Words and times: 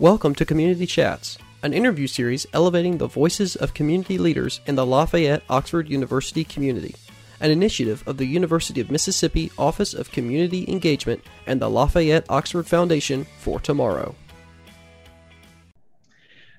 Welcome 0.00 0.34
to 0.34 0.44
Community 0.44 0.86
Chats, 0.86 1.38
an 1.62 1.72
interview 1.72 2.08
series 2.08 2.48
elevating 2.52 2.98
the 2.98 3.06
voices 3.06 3.54
of 3.54 3.74
community 3.74 4.18
leaders 4.18 4.60
in 4.66 4.74
the 4.74 4.84
Lafayette 4.84 5.44
Oxford 5.48 5.88
University 5.88 6.42
community, 6.42 6.96
an 7.38 7.52
initiative 7.52 8.02
of 8.04 8.16
the 8.16 8.26
University 8.26 8.80
of 8.80 8.90
Mississippi 8.90 9.52
Office 9.56 9.94
of 9.94 10.10
Community 10.10 10.64
Engagement 10.68 11.22
and 11.46 11.62
the 11.62 11.70
Lafayette 11.70 12.26
Oxford 12.28 12.66
Foundation 12.66 13.24
for 13.38 13.60
Tomorrow. 13.60 14.16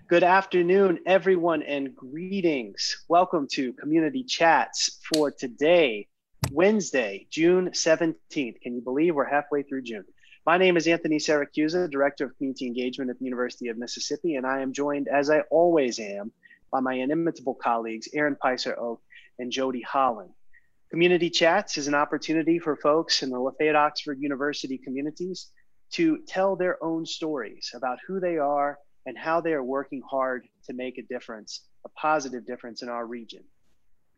Good 0.08 0.24
afternoon, 0.24 1.00
everyone, 1.06 1.62
and 1.62 1.94
greetings. 1.94 3.04
Welcome 3.10 3.50
to 3.52 3.74
Community 3.74 4.24
Chats 4.24 4.98
for 5.14 5.30
today, 5.30 6.08
Wednesday, 6.52 7.28
June 7.30 7.72
17th. 7.72 8.62
Can 8.62 8.76
you 8.76 8.82
believe 8.82 9.14
we're 9.14 9.26
halfway 9.26 9.64
through 9.64 9.82
June? 9.82 10.06
My 10.48 10.60
name 10.60 10.78
is 10.78 10.88
Anthony 10.88 11.18
Siracusa, 11.18 11.90
Director 11.90 12.26
of 12.26 12.38
Community 12.38 12.68
Engagement 12.68 13.10
at 13.10 13.18
the 13.18 13.26
University 13.26 13.70
of 13.70 13.80
Mississippi, 13.80 14.36
and 14.36 14.46
I 14.46 14.62
am 14.62 14.74
joined, 14.74 15.08
as 15.08 15.32
I 15.32 15.40
always 15.50 15.98
am, 15.98 16.32
by 16.72 16.82
my 16.82 16.94
inimitable 16.94 17.56
colleagues, 17.56 18.08
Erin 18.14 18.36
Payseur 18.36 18.78
Oakes 18.78 19.02
and 19.40 19.52
Jody 19.52 19.82
Holland. 19.82 20.30
Community 20.92 21.32
Chats 21.32 21.80
is 21.80 21.88
an 21.88 21.96
opportunity 21.96 22.60
for 22.60 22.76
folks 22.76 23.24
in 23.24 23.32
the 23.32 23.40
Lafayette 23.40 23.76
Oxford 23.76 24.20
University 24.22 24.78
communities 24.78 25.48
to 25.94 26.20
tell 26.28 26.56
their 26.56 26.78
own 26.84 27.08
stories 27.08 27.72
about 27.74 27.98
who 28.06 28.20
they 28.20 28.38
are 28.38 28.78
and 29.08 29.18
how 29.18 29.42
they 29.42 29.54
are 29.54 29.64
working 29.64 30.04
hard 30.08 30.48
to 30.68 30.74
make 30.74 31.00
a 31.00 31.08
difference, 31.12 31.62
a 31.86 31.90
positive 31.90 32.46
difference 32.46 32.84
in 32.84 32.90
our 32.90 33.08
region. 33.08 33.44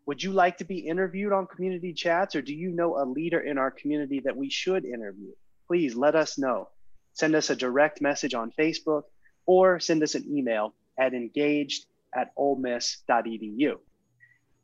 Would 0.07 0.21
you 0.21 0.34
like 0.34 0.57
to 0.57 0.66
be 0.66 0.80
interviewed 0.80 1.32
on 1.32 1.48
Community 1.48 1.94
Chats, 1.94 2.35
or 2.35 2.41
do 2.41 2.54
you 2.54 2.71
know 2.71 3.02
a 3.02 3.05
leader 3.05 3.40
in 3.40 3.57
our 3.57 3.71
community 3.71 4.20
that 4.26 4.35
we 4.35 4.49
should 4.49 4.84
interview? 4.84 5.32
Please 5.67 5.95
let 5.95 6.16
us 6.16 6.38
know. 6.38 6.70
Send 7.13 7.35
us 7.35 7.49
a 7.49 7.55
direct 7.55 8.01
message 8.01 8.34
on 8.34 8.51
Facebook 8.57 9.04
or 9.46 9.79
send 9.79 10.04
us 10.04 10.15
an 10.15 10.26
email 10.29 10.74
at 10.99 11.13
engaged 11.13 11.85
at 12.13 12.35
olemiss.edu. 12.35 13.77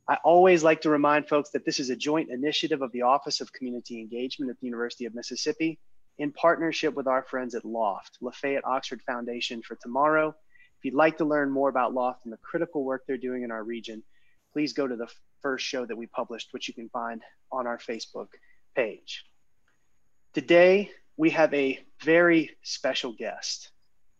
I 0.07 0.17
always 0.23 0.63
like 0.63 0.81
to 0.81 0.89
remind 0.89 1.27
folks 1.27 1.51
that 1.51 1.65
this 1.65 1.79
is 1.79 1.89
a 1.89 1.95
joint 1.95 2.29
initiative 2.29 2.81
of 2.81 2.91
the 2.91 3.03
Office 3.03 3.39
of 3.39 3.53
Community 3.53 3.99
Engagement 3.99 4.51
at 4.51 4.59
the 4.59 4.67
University 4.67 5.05
of 5.05 5.15
Mississippi 5.15 5.79
in 6.17 6.31
partnership 6.31 6.93
with 6.93 7.07
our 7.07 7.23
friends 7.23 7.55
at 7.55 7.63
LOFT, 7.63 8.17
Lafayette 8.21 8.65
Oxford 8.65 9.01
Foundation 9.03 9.61
for 9.61 9.75
Tomorrow. 9.75 10.35
If 10.77 10.85
you'd 10.85 10.93
like 10.93 11.17
to 11.19 11.25
learn 11.25 11.49
more 11.49 11.69
about 11.69 11.93
LOFT 11.93 12.25
and 12.25 12.33
the 12.33 12.38
critical 12.38 12.83
work 12.83 13.03
they're 13.07 13.17
doing 13.17 13.43
in 13.43 13.51
our 13.51 13.63
region, 13.63 14.03
please 14.51 14.73
go 14.73 14.88
to 14.88 14.95
the 14.95 15.07
first 15.41 15.65
show 15.65 15.85
that 15.85 15.95
we 15.95 16.07
published, 16.07 16.49
which 16.51 16.67
you 16.67 16.73
can 16.73 16.89
find 16.89 17.21
on 17.51 17.65
our 17.65 17.77
Facebook 17.77 18.27
page. 18.75 19.25
Today, 20.33 20.89
we 21.15 21.29
have 21.29 21.53
a 21.53 21.79
very 22.03 22.57
special 22.63 23.13
guest, 23.13 23.69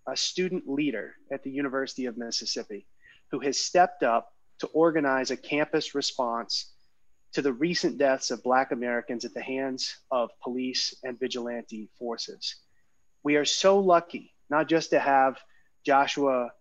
a 0.08 0.16
student 0.16 0.70
leader 0.70 1.16
at 1.32 1.42
the 1.42 1.50
University 1.50 2.06
of 2.06 2.20
Mississippi 2.20 2.86
who 3.32 3.40
has 3.40 3.58
stepped 3.58 4.04
up 4.04 4.32
to 4.60 4.68
organize 4.68 5.32
a 5.32 5.38
campus 5.38 5.96
response 5.96 6.72
to 7.32 7.42
the 7.42 7.52
recent 7.52 7.98
deaths 7.98 8.30
of 8.30 8.44
Black 8.44 8.72
Americans 8.72 9.26
at 9.26 9.34
the 9.34 9.42
hands 9.42 9.98
of 10.12 10.30
police 10.44 10.94
and 11.04 11.20
vigilante 11.20 11.90
forces. 11.98 12.58
We 13.24 13.38
are 13.38 13.46
so 13.46 13.80
lucky 13.80 14.36
not 14.52 14.70
just 14.70 14.92
to 14.92 15.00
have 15.00 15.40
Joshua 15.84 16.52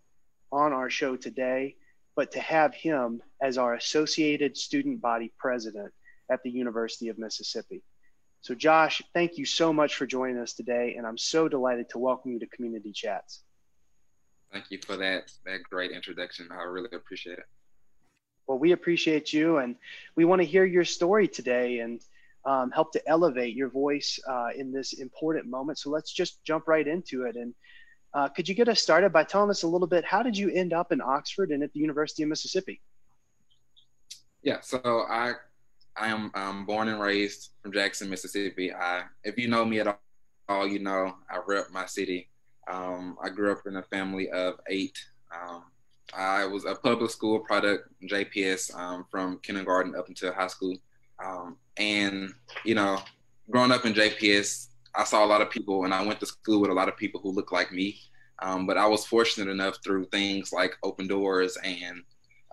on 0.51 0.73
our 0.73 0.89
show 0.89 1.15
today, 1.15 1.75
but 2.15 2.31
to 2.31 2.39
have 2.39 2.73
him 2.73 3.21
as 3.39 3.59
our 3.59 3.75
Associated 3.75 4.57
Student 4.57 4.99
Body 4.99 5.31
President 5.37 5.93
at 6.31 6.41
the 6.41 6.49
University 6.49 7.09
of 7.09 7.19
Mississippi. 7.19 7.83
So, 8.43 8.53
Josh, 8.53 9.01
thank 9.13 9.37
you 9.37 9.45
so 9.45 9.71
much 9.71 9.95
for 9.95 10.05
joining 10.05 10.37
us 10.37 10.51
today, 10.51 10.95
and 10.97 11.07
I'm 11.07 11.17
so 11.17 11.47
delighted 11.47 11.89
to 11.91 11.97
welcome 11.97 12.33
you 12.33 12.39
to 12.39 12.47
Community 12.47 12.91
Chats. 12.91 13.41
Thank 14.51 14.69
you 14.69 14.79
for 14.85 14.97
that 14.97 15.31
that 15.45 15.63
great 15.63 15.91
introduction. 15.91 16.49
I 16.51 16.63
really 16.63 16.89
appreciate 16.91 17.37
it. 17.37 17.45
Well, 18.45 18.59
we 18.59 18.73
appreciate 18.73 19.31
you, 19.31 19.59
and 19.59 19.77
we 20.17 20.25
want 20.25 20.41
to 20.41 20.45
hear 20.45 20.65
your 20.65 20.83
story 20.83 21.25
today 21.25 21.79
and 21.79 22.01
um, 22.43 22.69
help 22.71 22.91
to 22.91 23.07
elevate 23.07 23.55
your 23.55 23.69
voice 23.69 24.19
uh, 24.29 24.49
in 24.53 24.73
this 24.73 24.91
important 24.91 25.45
moment. 25.47 25.79
So 25.79 25.89
let's 25.89 26.11
just 26.11 26.43
jump 26.43 26.67
right 26.67 26.85
into 26.85 27.23
it. 27.23 27.37
And 27.37 27.53
uh, 28.13 28.27
could 28.27 28.49
you 28.49 28.55
get 28.55 28.67
us 28.67 28.81
started 28.81 29.13
by 29.13 29.23
telling 29.23 29.51
us 29.51 29.63
a 29.63 29.67
little 29.69 29.87
bit? 29.87 30.03
How 30.03 30.21
did 30.21 30.37
you 30.37 30.49
end 30.49 30.73
up 30.73 30.91
in 30.91 30.99
Oxford 30.99 31.51
and 31.51 31.63
at 31.63 31.71
the 31.71 31.79
University 31.79 32.23
of 32.23 32.29
Mississippi? 32.29 32.81
Yeah, 34.41 34.59
so 34.59 35.05
I 35.09 35.35
I 35.95 36.07
am 36.07 36.31
um, 36.33 36.65
born 36.65 36.87
and 36.87 36.99
raised 36.99 37.49
from 37.61 37.71
Jackson, 37.71 38.09
Mississippi. 38.09 38.73
I, 38.73 39.03
if 39.23 39.37
you 39.37 39.47
know 39.47 39.63
me 39.63 39.79
at 39.79 39.99
all, 40.49 40.67
you 40.67 40.79
know 40.79 41.15
I 41.29 41.39
rep 41.45 41.69
my 41.71 41.85
city. 41.85 42.29
Um, 42.67 43.17
I 43.23 43.29
grew 43.29 43.51
up 43.51 43.61
in 43.65 43.75
a 43.75 43.83
family 43.83 44.29
of 44.29 44.55
eight. 44.67 44.97
Um, 45.33 45.65
I 46.15 46.45
was 46.45 46.65
a 46.65 46.75
public 46.75 47.11
school 47.11 47.39
product, 47.39 47.89
JPS, 48.03 48.75
um, 48.75 49.05
from 49.09 49.39
kindergarten 49.39 49.95
up 49.95 50.07
until 50.07 50.33
high 50.33 50.47
school. 50.47 50.77
Um, 51.23 51.57
and, 51.77 52.33
you 52.63 52.75
know, 52.75 52.99
growing 53.49 53.71
up 53.71 53.85
in 53.85 53.93
JPS, 53.93 54.67
I 54.95 55.03
saw 55.03 55.25
a 55.25 55.27
lot 55.27 55.41
of 55.41 55.49
people 55.49 55.85
and 55.85 55.93
I 55.93 56.05
went 56.05 56.19
to 56.19 56.25
school 56.25 56.61
with 56.61 56.69
a 56.69 56.73
lot 56.73 56.89
of 56.89 56.97
people 56.97 57.19
who 57.21 57.31
looked 57.31 57.51
like 57.51 57.71
me. 57.71 57.99
Um, 58.41 58.67
but 58.67 58.77
I 58.77 58.85
was 58.87 59.05
fortunate 59.05 59.51
enough 59.51 59.77
through 59.83 60.05
things 60.05 60.51
like 60.51 60.77
Open 60.83 61.07
Doors 61.07 61.57
and 61.63 62.03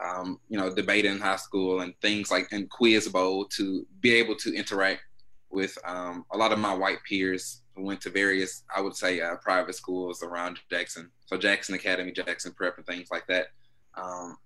um, 0.02 0.40
you 0.48 0.58
know, 0.58 0.74
debate 0.74 1.04
in 1.04 1.18
high 1.18 1.36
school 1.36 1.80
and 1.80 1.94
things 2.00 2.30
like 2.30 2.50
in 2.52 2.66
Quiz 2.68 3.08
Bowl 3.08 3.44
to 3.56 3.86
be 4.00 4.14
able 4.14 4.34
to 4.36 4.54
interact 4.54 5.02
with 5.50 5.76
um, 5.84 6.24
a 6.32 6.36
lot 6.36 6.52
of 6.52 6.58
my 6.58 6.72
white 6.72 6.98
peers 7.08 7.62
who 7.74 7.82
went 7.82 8.00
to 8.02 8.10
various, 8.10 8.62
I 8.74 8.80
would 8.80 8.96
say, 8.96 9.20
uh, 9.20 9.36
private 9.36 9.74
schools 9.74 10.22
around 10.22 10.58
Jackson. 10.70 11.10
So 11.26 11.36
Jackson 11.36 11.74
Academy, 11.74 12.12
Jackson 12.12 12.52
Prep, 12.52 12.76
and 12.76 12.86
things 12.86 13.08
like 13.10 13.26
that. 13.26 13.48
Um, 13.96 14.36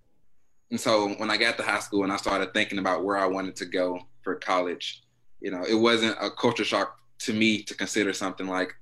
and 0.70 0.81
so 0.81 1.10
when 1.14 1.31
I 1.31 1.37
got 1.37 1.56
to 1.59 1.62
high 1.62 1.81
school 1.81 2.04
and 2.04 2.12
I 2.12 2.16
started 2.16 2.53
thinking 2.53 2.78
about 2.78 3.04
where 3.04 3.19
I 3.19 3.26
wanted 3.26 3.56
to 3.56 3.66
go 3.66 4.00
for 4.22 4.34
college, 4.37 5.03
you 5.41 5.50
know, 5.50 5.62
it 5.64 5.75
wasn't 5.75 6.16
a 6.20 6.31
culture 6.31 6.64
shock 6.64 6.98
to 7.20 7.32
me 7.32 7.62
to 7.62 7.75
consider 7.75 8.12
something 8.12 8.47
like, 8.47 8.72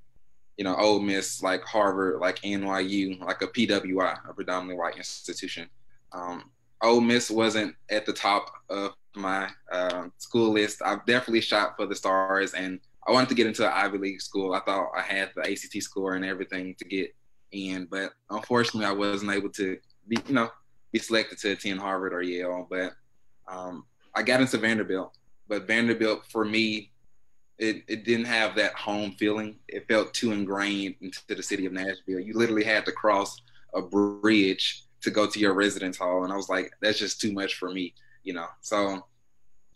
you 0.57 0.63
know, 0.63 0.75
Ole 0.75 0.99
Miss, 0.99 1.43
like 1.43 1.61
Harvard, 1.63 2.19
like 2.19 2.39
NYU, 2.41 3.19
like 3.19 3.41
a 3.41 3.47
PWI, 3.47 4.17
a 4.29 4.33
predominantly 4.33 4.77
white 4.77 4.97
institution. 4.97 5.69
Um, 6.13 6.51
Ole 6.83 7.01
Miss 7.01 7.31
wasn't 7.31 7.75
at 7.89 8.05
the 8.05 8.13
top 8.13 8.51
of 8.69 8.93
my 9.15 9.49
uh, 9.71 10.07
school 10.17 10.51
list. 10.51 10.81
I 10.83 10.97
definitely 11.07 11.41
shot 11.41 11.75
for 11.77 11.85
the 11.85 11.95
stars, 11.95 12.53
and 12.53 12.79
I 13.07 13.11
wanted 13.11 13.29
to 13.29 13.35
get 13.35 13.47
into 13.47 13.65
an 13.65 13.73
Ivy 13.73 13.97
League 13.97 14.21
school. 14.21 14.53
I 14.53 14.59
thought 14.59 14.91
I 14.95 15.01
had 15.01 15.31
the 15.35 15.49
ACT 15.49 15.81
score 15.81 16.15
and 16.15 16.25
everything 16.25 16.75
to 16.75 16.85
get 16.85 17.15
in, 17.51 17.87
but 17.89 18.11
unfortunately, 18.29 18.85
I 18.85 18.91
wasn't 18.91 19.31
able 19.31 19.49
to 19.51 19.77
be, 20.07 20.17
you 20.27 20.33
know, 20.33 20.49
be 20.91 20.99
selected 20.99 21.39
to 21.39 21.51
attend 21.51 21.79
Harvard 21.79 22.13
or 22.13 22.21
Yale. 22.21 22.67
But 22.69 22.93
um, 23.47 23.85
I 24.13 24.23
got 24.23 24.41
into 24.41 24.57
Vanderbilt, 24.57 25.17
but 25.47 25.67
Vanderbilt 25.67 26.25
for 26.29 26.43
me, 26.43 26.91
it, 27.59 27.83
it 27.87 28.03
didn't 28.03 28.25
have 28.25 28.55
that 28.55 28.73
home 28.73 29.15
feeling. 29.17 29.57
It 29.67 29.87
felt 29.87 30.13
too 30.13 30.31
ingrained 30.31 30.95
into 31.01 31.19
the 31.29 31.43
city 31.43 31.65
of 31.65 31.71
Nashville. 31.71 32.19
You 32.19 32.33
literally 32.33 32.63
had 32.63 32.85
to 32.85 32.91
cross 32.91 33.41
a 33.73 33.81
bridge 33.81 34.83
to 35.03 35.11
go 35.11 35.27
to 35.27 35.39
your 35.39 35.53
residence 35.53 35.97
hall, 35.97 36.23
and 36.23 36.33
I 36.33 36.35
was 36.35 36.49
like, 36.49 36.71
that's 36.81 36.99
just 36.99 37.21
too 37.21 37.31
much 37.31 37.55
for 37.55 37.69
me, 37.69 37.93
you 38.23 38.33
know. 38.33 38.47
So 38.61 39.05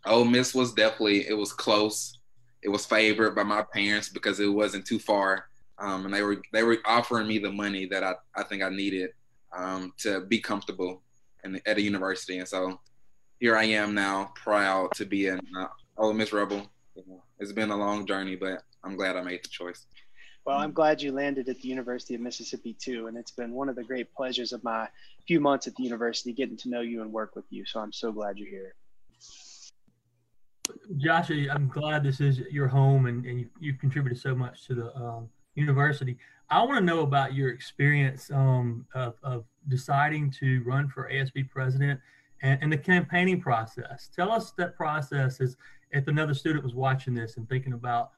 Ole 0.06 0.26
Miss 0.26 0.56
was 0.56 0.74
definitely 0.74 1.28
it 1.28 1.38
was 1.38 1.54
close. 1.54 2.20
It 2.64 2.70
was 2.70 2.86
favored 2.86 3.36
by 3.36 3.44
my 3.44 3.62
parents 3.62 4.10
because 4.10 4.40
it 4.40 4.48
wasn't 4.48 4.86
too 4.86 5.00
far, 5.00 5.46
um, 5.78 6.06
and 6.06 6.14
they 6.14 6.24
were 6.24 6.42
they 6.54 6.64
were 6.64 6.78
offering 6.86 7.28
me 7.28 7.38
the 7.38 7.52
money 7.52 7.86
that 7.88 8.04
I, 8.04 8.16
I 8.36 8.44
think 8.44 8.64
I 8.64 8.70
needed 8.70 9.12
um, 9.56 9.94
to 10.00 10.22
be 10.22 10.40
comfortable 10.40 11.02
in, 11.44 11.62
at 11.66 11.78
a 11.78 11.82
university, 11.82 12.40
and 12.40 12.48
so 12.48 12.80
here 13.40 13.56
I 13.56 13.66
am 13.66 13.94
now, 13.94 14.32
proud 14.36 14.92
to 14.96 15.06
be 15.06 15.28
an 15.28 15.40
uh, 15.60 15.68
Ole 15.98 16.14
Miss 16.14 16.34
Rebel. 16.34 16.72
It's 17.40 17.52
been 17.52 17.70
a 17.70 17.78
long 17.78 18.08
journey, 18.08 18.36
but 18.36 18.64
I'm 18.84 18.96
glad 18.96 19.16
I 19.16 19.22
made 19.22 19.44
the 19.44 19.50
choice. 19.50 19.86
Well, 20.48 20.60
I'm 20.60 20.72
glad 20.72 21.02
you 21.02 21.12
landed 21.12 21.50
at 21.50 21.60
the 21.60 21.68
University 21.68 22.16
of 22.16 22.22
Mississippi 22.22 22.74
too, 22.74 23.08
and 23.08 23.18
it's 23.18 23.32
been 23.32 23.52
one 23.52 23.68
of 23.68 23.76
the 23.76 23.84
great 23.84 24.14
pleasures 24.14 24.54
of 24.54 24.64
my 24.64 24.88
few 25.28 25.42
months 25.42 25.68
at 25.68 25.76
the 25.76 25.84
university 25.84 26.32
getting 26.32 26.56
to 26.56 26.70
know 26.70 26.80
you 26.80 27.02
and 27.02 27.12
work 27.12 27.36
with 27.36 27.44
you. 27.50 27.66
So 27.66 27.82
I'm 27.82 27.92
so 27.92 28.14
glad 28.14 28.38
you're 28.38 28.48
here. 28.48 28.74
Josh, 30.96 31.32
I'm 31.32 31.68
glad 31.68 32.02
this 32.02 32.22
is 32.22 32.40
your 32.50 32.70
home 32.70 33.08
and, 33.08 33.26
and 33.26 33.42
you, 33.42 33.50
you've 33.60 33.78
contributed 33.78 34.22
so 34.22 34.34
much 34.34 34.66
to 34.68 34.76
the 34.76 34.96
um, 34.96 35.28
university. 35.56 36.18
I 36.50 36.64
want 36.64 36.80
to 36.80 36.86
know 36.86 37.02
about 37.02 37.34
your 37.34 37.50
experience 37.50 38.32
um, 38.32 38.86
of, 38.96 39.16
of, 39.24 39.44
deciding 39.68 40.32
to 40.32 40.64
run 40.66 40.88
for 40.88 41.10
ASB 41.12 41.50
president 41.50 42.00
and, 42.42 42.58
and, 42.62 42.72
the 42.72 42.78
campaigning 42.78 43.42
process. 43.42 44.10
Tell 44.16 44.32
us 44.32 44.52
that 44.52 44.78
process 44.78 45.42
is 45.42 45.58
if 45.92 46.08
another 46.08 46.34
student 46.34 46.64
was 46.64 46.74
watching 46.74 47.14
this 47.14 47.36
and 47.36 47.50
thinking 47.50 47.74
about 47.74 48.12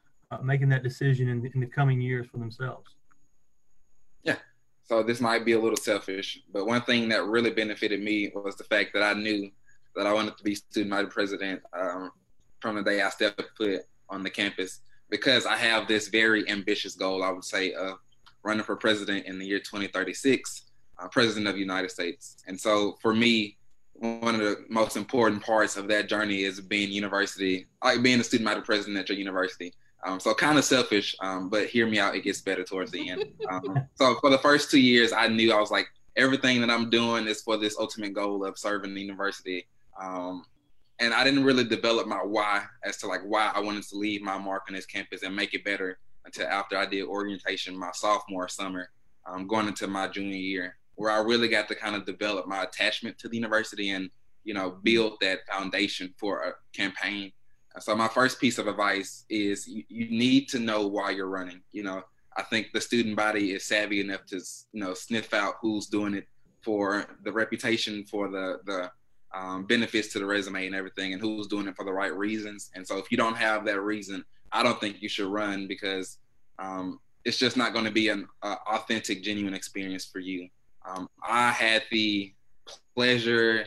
making 0.44 0.70
that 0.70 0.84
decision 0.84 1.28
in, 1.30 1.52
in 1.54 1.60
the 1.60 1.66
coming 1.66 2.00
years 2.00 2.28
for 2.28 2.38
themselves. 2.38 2.96
Yeah. 4.24 4.38
So 4.84 5.04
this 5.04 5.20
might 5.20 5.46
be 5.46 5.54
a 5.54 5.60
little 5.60 5.78
selfish, 5.78 6.42
but 6.52 6.66
one 6.66 6.82
thing 6.82 7.10
that 7.10 7.26
really 7.26 7.50
benefited 7.50 8.02
me 8.02 8.32
was 8.34 8.56
the 8.56 8.64
fact 8.64 8.92
that 8.94 9.04
I 9.04 9.14
knew 9.14 9.50
that 9.96 10.06
I 10.06 10.14
wanted 10.14 10.38
to 10.38 10.44
be 10.44 10.56
student 10.56 10.92
body 10.92 11.08
president 11.08 11.62
um, 11.74 12.12
from 12.60 12.76
the 12.76 12.84
day 12.84 13.02
I 13.02 13.10
stepped 13.10 13.42
foot 13.58 13.82
on 14.10 14.24
the 14.24 14.30
campus 14.30 14.82
because 15.10 15.46
I 15.46 15.56
have 15.56 15.88
this 15.88 16.08
very 16.08 16.48
ambitious 16.50 16.96
goal, 16.96 17.24
I 17.24 17.32
would 17.32 17.44
say, 17.44 17.74
of 17.74 17.98
running 18.44 18.64
for 18.64 18.76
president 18.76 19.26
in 19.26 19.40
the 19.40 19.46
year 19.46 19.60
2036, 19.60 20.70
uh, 21.00 21.08
president 21.08 21.48
of 21.48 21.56
the 21.56 21.60
United 21.60 21.90
States. 21.90 22.38
And 22.48 22.60
so 22.60 22.98
for 23.02 23.14
me, 23.14 23.58
one 23.94 24.36
of 24.36 24.42
the 24.42 24.66
most 24.70 24.96
important 24.96 25.44
parts 25.44 25.76
of 25.76 25.88
that 25.90 26.08
journey 26.08 26.44
is 26.44 26.62
being 26.62 26.92
university, 26.92 27.68
like 27.84 28.02
being 28.02 28.20
a 28.20 28.24
student 28.24 28.48
body 28.48 28.62
president 28.62 28.98
at 28.98 29.10
your 29.10 29.18
university. 29.18 29.74
Um, 30.06 30.20
so 30.20 30.34
kind 30.34 30.58
of 30.58 30.64
selfish, 30.64 31.16
um, 31.20 31.50
but 31.50 31.68
hear 31.68 31.86
me 31.86 32.00
out. 32.00 32.16
It 32.16 32.24
gets 32.24 32.42
better 32.42 32.64
towards 32.64 32.92
the 32.92 33.10
end. 33.10 33.26
Um, 33.50 33.88
so 33.96 34.16
for 34.22 34.30
the 34.30 34.38
first 34.38 34.72
two 34.72 34.80
years, 34.80 35.12
I 35.12 35.28
knew 35.28 35.52
I 35.52 35.60
was 35.60 35.72
like, 35.72 35.88
everything 36.16 36.62
that 36.62 36.70
I'm 36.70 36.90
doing 36.90 37.28
is 37.28 37.42
for 37.42 37.58
this 37.58 37.78
ultimate 37.80 38.14
goal 38.14 38.46
of 38.46 38.58
serving 38.58 38.94
the 38.94 39.02
university. 39.02 39.68
Um, 40.00 40.44
and 41.00 41.14
I 41.14 41.24
didn't 41.24 41.44
really 41.44 41.64
develop 41.64 42.08
my 42.08 42.18
why 42.18 42.64
as 42.84 42.98
to 42.98 43.08
like 43.08 43.22
why 43.26 43.52
I 43.54 43.60
wanted 43.60 43.84
to 43.84 43.98
leave 43.98 44.22
my 44.22 44.38
mark 44.38 44.64
on 44.68 44.76
this 44.76 44.86
campus 44.86 45.24
and 45.24 45.36
make 45.36 45.54
it 45.54 45.64
better 45.64 45.98
until 46.26 46.48
after 46.48 46.78
I 46.78 46.86
did 46.86 47.06
orientation 47.06 47.78
my 47.78 47.92
sophomore 47.94 48.48
summer, 48.50 48.90
um, 49.26 49.48
going 49.48 49.68
into 49.68 49.88
my 49.88 50.08
junior 50.08 50.36
year, 50.36 50.78
where 50.96 51.12
I 51.12 51.20
really 51.20 51.48
got 51.48 51.68
to 51.70 51.76
kind 51.76 51.96
of 51.96 52.06
develop 52.06 52.48
my 52.48 52.64
attachment 52.64 53.18
to 53.20 53.30
the 53.30 53.38
university 53.38 53.92
and 53.92 54.10
you 54.44 54.54
know 54.54 54.78
build 54.84 55.18
that 55.22 55.40
foundation 55.50 56.14
for 56.18 56.44
a 56.44 56.52
campaign. 56.76 57.32
So 57.80 57.96
my 57.96 58.08
first 58.08 58.40
piece 58.40 58.58
of 58.58 58.68
advice 58.68 59.26
is 59.30 59.68
you, 59.68 59.84
you 59.90 60.10
need 60.10 60.50
to 60.50 60.60
know 60.60 60.88
why 60.88 61.12
you're 61.12 61.28
running. 61.28 61.62
You 61.72 61.84
know, 61.84 62.04
I 62.38 62.44
think 62.44 62.68
the 62.74 62.82
student 62.82 63.16
body 63.16 63.52
is 63.52 63.66
savvy 63.66 64.02
enough 64.02 64.26
to 64.28 64.38
you 64.72 64.82
know 64.82 64.94
sniff 64.94 65.34
out 65.34 65.56
who's 65.62 65.88
doing 65.88 66.14
it 66.14 66.28
for 66.62 67.06
the 67.24 67.32
reputation, 67.32 68.06
for 68.06 68.30
the 68.30 68.60
the 68.66 68.92
um, 69.34 69.66
benefits 69.66 70.12
to 70.14 70.20
the 70.20 70.26
resume 70.26 70.66
and 70.66 70.76
everything, 70.76 71.14
and 71.14 71.22
who's 71.22 71.48
doing 71.48 71.68
it 71.68 71.76
for 71.76 71.86
the 71.86 71.94
right 71.94 72.16
reasons. 72.16 72.72
And 72.76 72.88
so 72.88 72.98
if 72.98 73.12
you 73.12 73.18
don't 73.18 73.38
have 73.38 73.66
that 73.66 73.82
reason, 73.82 74.24
I 74.52 74.64
don't 74.64 74.80
think 74.80 75.02
you 75.02 75.10
should 75.10 75.28
run 75.28 75.68
because 75.68 76.18
um, 76.58 77.00
it's 77.26 77.38
just 77.38 77.58
not 77.58 77.74
going 77.74 77.86
to 77.86 77.92
be 77.92 78.10
an 78.10 78.28
uh, 78.42 78.56
authentic, 78.68 79.24
genuine 79.24 79.54
experience 79.54 80.06
for 80.06 80.20
you. 80.20 80.50
Um, 80.88 81.10
I 81.24 81.52
had 81.52 81.84
the 81.92 82.34
pleasure, 82.96 83.66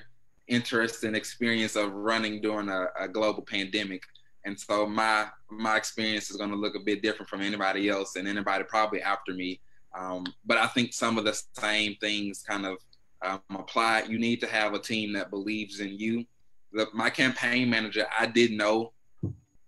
interest, 0.53 1.05
and 1.05 1.17
experience 1.17 1.77
of 1.77 1.93
running 1.93 2.41
during 2.41 2.69
a, 2.69 2.87
a 2.99 3.09
global 3.09 3.43
pandemic, 3.43 4.03
and 4.45 4.59
so 4.59 4.87
my 4.87 5.27
my 5.51 5.77
experience 5.77 6.31
is 6.31 6.37
going 6.37 6.51
to 6.51 6.57
look 6.57 6.75
a 6.75 6.81
bit 6.81 7.03
different 7.03 7.29
from 7.29 7.43
anybody 7.43 7.89
else 7.89 8.17
and 8.17 8.29
anybody 8.29 8.65
probably 8.65 9.03
after 9.03 9.33
me. 9.33 9.61
Um, 9.99 10.25
but 10.45 10.59
I 10.59 10.67
think 10.69 10.93
some 10.93 11.19
of 11.19 11.25
the 11.25 11.41
same 11.59 11.97
things 11.97 12.43
kind 12.43 12.67
of 12.67 12.79
um, 13.23 13.41
apply. 13.51 14.05
You 14.09 14.19
need 14.19 14.41
to 14.41 14.47
have 14.47 14.75
a 14.75 14.79
team 14.79 15.13
that 15.15 15.31
believes 15.31 15.81
in 15.81 15.99
you. 15.99 16.25
The, 16.73 16.87
my 16.95 17.11
campaign 17.11 17.69
manager, 17.69 18.07
I 18.19 18.27
did 18.27 18.53
know 18.53 18.93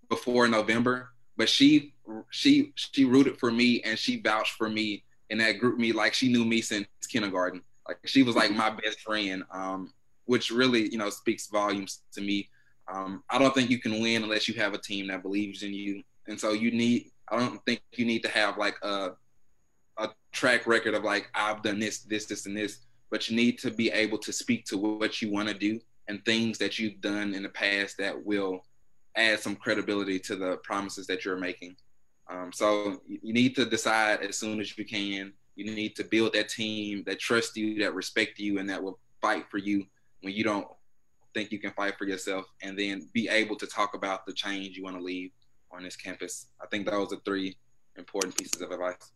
before 0.09 0.49
November, 0.49 1.11
but 1.37 1.49
she 1.49 1.93
she 2.31 2.73
she 2.75 3.05
rooted 3.05 3.39
for 3.39 3.51
me 3.51 3.81
and 3.83 3.99
she 3.99 4.21
vouched 4.21 4.55
for 4.55 4.69
me 4.69 5.05
in 5.31 5.39
that 5.39 5.59
GroupMe 5.61 5.95
like 5.95 6.15
she 6.15 6.29
knew 6.33 6.45
me 6.45 6.61
since 6.61 6.87
kindergarten. 7.09 7.63
Like 7.87 7.99
she 8.05 8.23
was 8.23 8.37
like 8.37 8.51
my 8.51 8.71
best 8.71 9.01
friend, 9.01 9.45
um, 9.51 9.93
which 10.27 10.51
really 10.51 10.91
you 10.91 10.99
know 10.99 11.11
speaks 11.11 11.49
volumes 11.49 12.03
to 12.13 12.21
me. 12.21 12.49
Um, 12.93 13.23
I 13.31 13.39
don't 13.39 13.55
think 13.55 13.71
you 13.71 13.79
can 13.79 14.03
win 14.03 14.23
unless 14.23 14.47
you 14.49 14.55
have 14.55 14.75
a 14.75 14.79
team 14.79 15.09
that 15.09 15.23
believes 15.23 15.63
in 15.63 15.73
you, 15.73 16.03
and 16.29 16.39
so 16.39 16.53
you 16.53 16.71
need. 16.71 17.11
I 17.29 17.39
don't 17.39 17.65
think 17.65 17.81
you 17.93 18.05
need 18.05 18.23
to 18.25 18.29
have 18.29 18.59
like 18.59 18.77
a 18.83 19.13
a 19.99 20.11
track 20.33 20.67
record 20.67 20.95
of 20.95 21.05
like 21.05 21.31
I've 21.35 21.63
done 21.63 21.79
this, 21.79 22.01
this, 22.01 22.27
this, 22.27 22.47
and 22.47 22.57
this 22.57 22.81
but 23.15 23.31
you 23.31 23.37
need 23.37 23.61
to 23.61 23.71
be 23.71 23.93
able 23.93 24.19
to 24.19 24.33
speak 24.33 24.65
to 24.65 24.77
what 24.77 25.23
you 25.23 25.31
want 25.31 25.49
to 25.49 25.55
do 25.55 25.79
and 26.09 26.25
things 26.25 26.59
that 26.59 26.81
you've 26.81 27.01
done 27.01 27.33
in 27.33 27.45
the 27.45 27.49
past 27.49 27.97
that 27.97 28.27
will 28.27 28.65
add 29.17 29.39
some 29.39 29.55
credibility 29.55 30.19
to 30.19 30.35
the 30.35 30.57
promises 30.65 31.07
that 31.07 31.25
you're 31.25 31.37
making. 31.37 31.77
Um, 32.29 32.53
so 32.53 33.01
you 33.07 33.33
need 33.33 33.55
to 33.55 33.67
decide 33.67 34.23
as 34.23 34.37
soon 34.37 34.61
as 34.61 34.77
you 34.77 34.85
can. 34.85 35.33
You 35.55 35.65
need 35.65 35.95
to 35.95 36.03
build 36.03 36.33
that 36.33 36.49
team 36.49 37.05
that 37.07 37.21
trusts 37.21 37.57
you, 37.57 37.79
that 37.85 37.95
respect 37.95 38.41
you, 38.41 38.59
and 38.59 38.69
that 38.69 38.83
will 38.83 38.99
fight 39.23 39.45
for 39.49 39.59
you 39.59 39.87
when 40.25 40.35
you 40.35 40.43
don't 40.43 40.67
think 41.35 41.53
you 41.53 41.59
can 41.59 41.73
fight 41.73 41.97
for 41.99 42.07
yourself, 42.07 42.47
and 42.63 42.79
then 42.79 43.09
be 43.13 43.29
able 43.29 43.57
to 43.57 43.67
talk 43.67 43.95
about 43.95 44.25
the 44.25 44.33
change 44.33 44.77
you 44.77 44.83
want 44.83 44.97
to 44.97 45.03
leave 45.03 45.31
on 45.71 45.83
this 45.83 45.97
campus. 45.97 46.47
I 46.63 46.67
think 46.67 46.89
those 46.89 47.13
are 47.13 47.19
three 47.25 47.57
important 47.97 48.37
pieces 48.37 48.63
of 48.63 48.71
advice. 48.71 49.13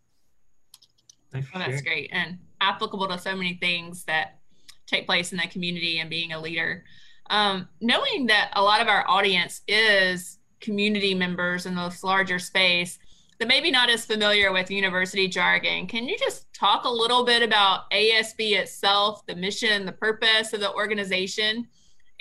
Thanks 1.32 1.49
well, 1.52 1.64
that's 1.66 1.82
great 1.82 2.10
and 2.12 2.38
applicable 2.60 3.08
to 3.08 3.19
so 3.19 3.37
many 3.37 3.55
things 3.55 4.05
that 4.05 4.38
take 4.87 5.06
place 5.06 5.32
in 5.32 5.38
the 5.38 5.46
community 5.46 6.00
and 6.00 6.08
being 6.08 6.32
a 6.32 6.40
leader. 6.40 6.84
Um, 7.31 7.69
knowing 7.81 8.26
that 8.26 8.50
a 8.55 8.62
lot 8.62 8.81
of 8.81 8.88
our 8.88 9.08
audience 9.08 9.60
is 9.69 10.38
community 10.60 11.14
members 11.14 11.66
in 11.66 11.76
this 11.76 12.02
larger 12.02 12.38
space 12.38 12.99
that 13.38 13.49
maybe 13.49 13.70
not 13.70 13.88
as 13.88 14.05
familiar 14.05 14.52
with 14.52 14.70
university 14.70 15.29
jargon, 15.29 15.87
can 15.87 16.08
you 16.08 16.19
just 16.19 16.52
talk 16.52 16.85
a 16.85 16.90
little 16.90 17.25
bit 17.25 17.43
about 17.43 17.90
ASB 17.90 18.58
itself, 18.58 19.25
the 19.26 19.37
mission, 19.37 19.87
the 19.87 19.93
purpose 19.93 20.52
of 20.52 20.61
the 20.61 20.73
organization, 20.73 21.69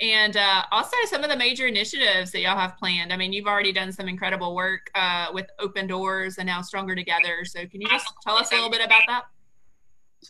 and 0.00 0.36
uh, 0.36 0.62
also 0.70 0.96
some 1.06 1.24
of 1.24 1.30
the 1.30 1.36
major 1.36 1.66
initiatives 1.66 2.30
that 2.30 2.40
y'all 2.40 2.56
have 2.56 2.76
planned. 2.76 3.12
I 3.12 3.16
mean, 3.16 3.32
you've 3.32 3.48
already 3.48 3.72
done 3.72 3.90
some 3.90 4.08
incredible 4.08 4.54
work 4.54 4.90
uh, 4.94 5.26
with 5.32 5.46
Open 5.58 5.88
Doors 5.88 6.38
and 6.38 6.46
now 6.46 6.62
Stronger 6.62 6.94
Together. 6.94 7.44
So, 7.44 7.66
can 7.66 7.80
you 7.80 7.88
just 7.88 8.06
tell 8.22 8.36
us 8.36 8.52
a 8.52 8.54
little 8.54 8.70
bit 8.70 8.84
about 8.84 9.02
that? 9.08 9.24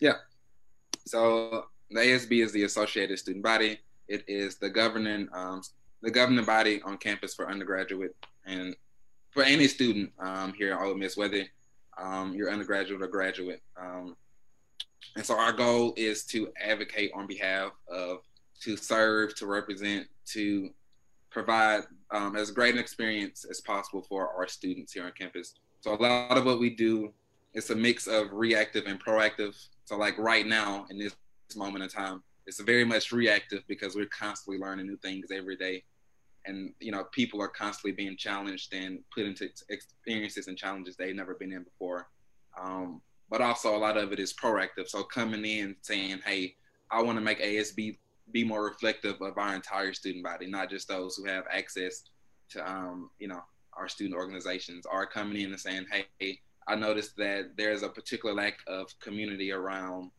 Yeah. 0.00 0.14
So, 1.06 1.66
the 1.90 2.00
ASB 2.00 2.42
is 2.42 2.52
the 2.52 2.64
Associated 2.64 3.18
Student 3.18 3.44
Body. 3.44 3.78
It 4.08 4.24
is 4.26 4.56
the 4.56 4.70
governing 4.70 5.28
um, 5.34 5.60
the 6.00 6.10
governing 6.10 6.44
body 6.44 6.80
on 6.82 6.96
campus 6.96 7.34
for 7.34 7.50
undergraduate 7.50 8.14
and 8.46 8.74
for 9.38 9.44
any 9.44 9.68
student 9.68 10.10
um, 10.18 10.52
here 10.54 10.72
at 10.72 10.80
Ole 10.80 10.96
Miss, 10.96 11.16
whether 11.16 11.44
um, 11.96 12.34
you're 12.34 12.50
undergraduate 12.50 13.00
or 13.00 13.06
graduate. 13.06 13.62
Um, 13.80 14.16
and 15.14 15.24
so, 15.24 15.38
our 15.38 15.52
goal 15.52 15.94
is 15.96 16.24
to 16.24 16.48
advocate 16.60 17.12
on 17.14 17.28
behalf 17.28 17.70
of 17.88 18.18
to 18.62 18.76
serve, 18.76 19.36
to 19.36 19.46
represent, 19.46 20.08
to 20.32 20.70
provide 21.30 21.82
um, 22.10 22.34
as 22.34 22.50
great 22.50 22.74
an 22.74 22.80
experience 22.80 23.46
as 23.48 23.60
possible 23.60 24.02
for 24.02 24.28
our 24.28 24.48
students 24.48 24.92
here 24.92 25.04
on 25.04 25.12
campus. 25.12 25.54
So 25.82 25.94
a 25.94 26.02
lot 26.02 26.36
of 26.36 26.44
what 26.44 26.58
we 26.58 26.70
do 26.70 27.12
is 27.54 27.70
a 27.70 27.76
mix 27.76 28.08
of 28.08 28.32
reactive 28.32 28.86
and 28.86 29.00
proactive. 29.00 29.54
So 29.84 29.96
like 29.96 30.18
right 30.18 30.48
now 30.48 30.84
in 30.90 30.98
this 30.98 31.14
moment 31.54 31.84
in 31.84 31.90
time, 31.90 32.24
it's 32.48 32.58
very 32.60 32.84
much 32.84 33.12
reactive 33.12 33.62
because 33.68 33.94
we're 33.94 34.06
constantly 34.06 34.60
learning 34.60 34.88
new 34.88 34.96
things 34.96 35.28
every 35.30 35.56
day. 35.56 35.84
And 36.48 36.72
you 36.80 36.90
know, 36.90 37.04
people 37.12 37.40
are 37.42 37.48
constantly 37.48 37.92
being 37.92 38.16
challenged 38.16 38.74
and 38.74 39.00
put 39.14 39.26
into 39.26 39.48
experiences 39.68 40.48
and 40.48 40.56
challenges 40.56 40.96
they've 40.96 41.14
never 41.14 41.34
been 41.34 41.52
in 41.52 41.62
before. 41.62 42.08
Um, 42.60 43.00
but 43.30 43.40
also 43.40 43.76
a 43.76 43.78
lot 43.78 43.96
of 43.96 44.12
it 44.12 44.18
is 44.18 44.32
proactive. 44.32 44.88
So 44.88 45.02
coming 45.02 45.44
in 45.44 45.76
saying, 45.82 46.20
"Hey, 46.24 46.56
I 46.90 47.02
want 47.02 47.18
to 47.18 47.24
make 47.24 47.40
ASB 47.40 47.98
be 48.32 48.44
more 48.44 48.64
reflective 48.64 49.20
of 49.20 49.38
our 49.38 49.54
entire 49.54 49.92
student 49.92 50.24
body, 50.24 50.46
not 50.46 50.70
just 50.70 50.88
those 50.88 51.16
who 51.16 51.24
have 51.24 51.44
access 51.50 52.04
to, 52.50 52.70
um, 52.70 53.10
you 53.18 53.28
know, 53.28 53.40
our 53.74 53.88
student 53.88 54.16
organizations 54.16 54.86
are 54.86 55.06
coming 55.06 55.40
in 55.40 55.50
and 55.50 55.60
saying, 55.60 55.86
hey, 56.18 56.38
I 56.66 56.74
noticed 56.74 57.16
that 57.16 57.56
there's 57.56 57.82
a 57.82 57.88
particular 57.88 58.34
lack 58.34 58.58
of 58.66 58.86
community 59.00 59.52
around 59.52 60.10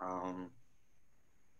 um, 0.00 0.50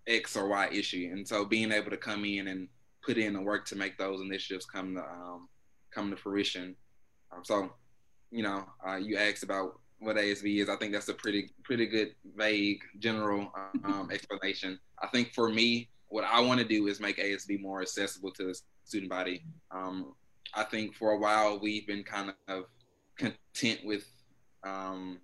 X 0.07 0.37
or 0.37 0.49
Y 0.49 0.69
issue. 0.73 1.11
And 1.13 1.27
so 1.27 1.45
being 1.45 1.73
able 1.73 1.91
to 1.91 1.97
come 1.97 2.25
in 2.25 2.49
and 2.49 2.69
put 3.09 3.17
in 3.17 3.33
the 3.33 3.41
work 3.41 3.65
to 3.65 3.75
make 3.75 3.97
those 3.97 4.21
initiatives 4.21 4.67
come 4.67 4.95
to, 4.95 5.01
um, 5.01 5.49
come 5.91 6.11
to 6.11 6.17
fruition. 6.17 6.77
Um, 7.33 7.43
so, 7.43 7.73
you 8.31 8.43
know, 8.43 8.67
uh, 8.87 8.97
you 8.97 9.17
asked 9.17 9.43
about 9.43 9.81
what 9.99 10.17
ASB 10.17 10.61
is. 10.61 10.69
I 10.69 10.77
think 10.77 10.93
that's 10.93 11.09
a 11.09 11.15
pretty 11.15 11.51
pretty 11.65 11.87
good 11.87 12.15
vague 12.37 12.83
general 12.99 13.51
um, 13.85 14.11
explanation. 14.13 14.79
I 15.03 15.07
think 15.09 15.33
for 15.35 15.49
me, 15.49 15.89
what 16.09 16.25
I 16.25 16.41
want 16.41 16.61
to 16.61 16.67
do 16.67 16.87
is 16.87 17.01
make 17.01 17.17
ASB 17.17 17.61
more 17.63 17.81
accessible 17.81 18.31
to 18.33 18.45
the 18.45 18.61
student 18.85 19.11
body. 19.11 19.43
Um, 19.71 20.15
I 20.55 20.65
think 20.65 20.95
for 20.95 21.13
a 21.13 21.19
while 21.19 21.59
we've 21.59 21.87
been 21.87 22.05
kind 22.05 22.35
of 22.49 22.65
content 23.17 23.81
with 23.85 24.07
um, 24.65 25.19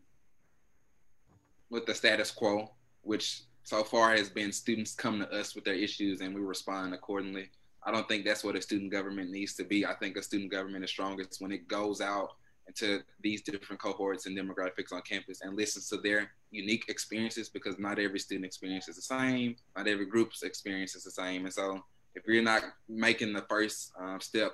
with 1.69 1.85
the 1.85 1.95
status 1.95 2.31
quo, 2.31 2.71
which 3.03 3.43
so 3.63 3.85
far 3.85 4.17
has 4.17 4.31
been 4.31 4.53
students 4.53 4.95
come 4.95 5.19
to 5.19 5.31
us 5.31 5.55
with 5.55 5.65
their 5.65 5.75
issues 5.75 6.23
and 6.23 6.35
we 6.35 6.41
respond 6.41 6.95
accordingly. 6.95 7.51
I 7.85 7.91
don't 7.91 8.09
think 8.09 8.25
that's 8.25 8.45
what 8.45 8.57
a 8.57 8.63
student 8.63 8.93
government 8.93 9.31
needs 9.31 9.55
to 9.55 9.65
be. 9.65 9.85
I 9.85 9.95
think 9.95 10.17
a 10.17 10.23
student 10.23 10.51
government 10.51 10.85
is 10.85 10.91
strongest 10.91 11.41
when 11.41 11.53
it 11.53 11.69
goes 11.69 12.01
out 12.01 12.31
into 12.67 13.03
these 13.21 13.43
different 13.43 13.81
cohorts 13.81 14.27
and 14.27 14.37
demographics 14.37 14.93
on 14.93 15.03
campus 15.03 15.43
and 15.43 15.57
listens 15.57 15.89
to 15.91 15.99
their 15.99 16.31
unique 16.51 16.85
experiences 16.89 17.49
because 17.49 17.79
not 17.79 17.99
every 17.99 18.19
student 18.19 18.47
experience 18.47 18.89
is 18.89 18.97
the 18.97 19.03
same, 19.03 19.57
not 19.77 19.87
every 19.87 20.07
group's 20.07 20.43
experience 20.43 20.95
is 20.95 21.05
the 21.05 21.11
same. 21.11 21.45
And 21.45 21.53
so 21.53 21.85
if 22.15 22.23
you're 22.27 22.43
not 22.43 22.63
making 22.89 23.33
the 23.33 23.45
first 23.49 23.93
um, 24.01 24.21
step 24.21 24.53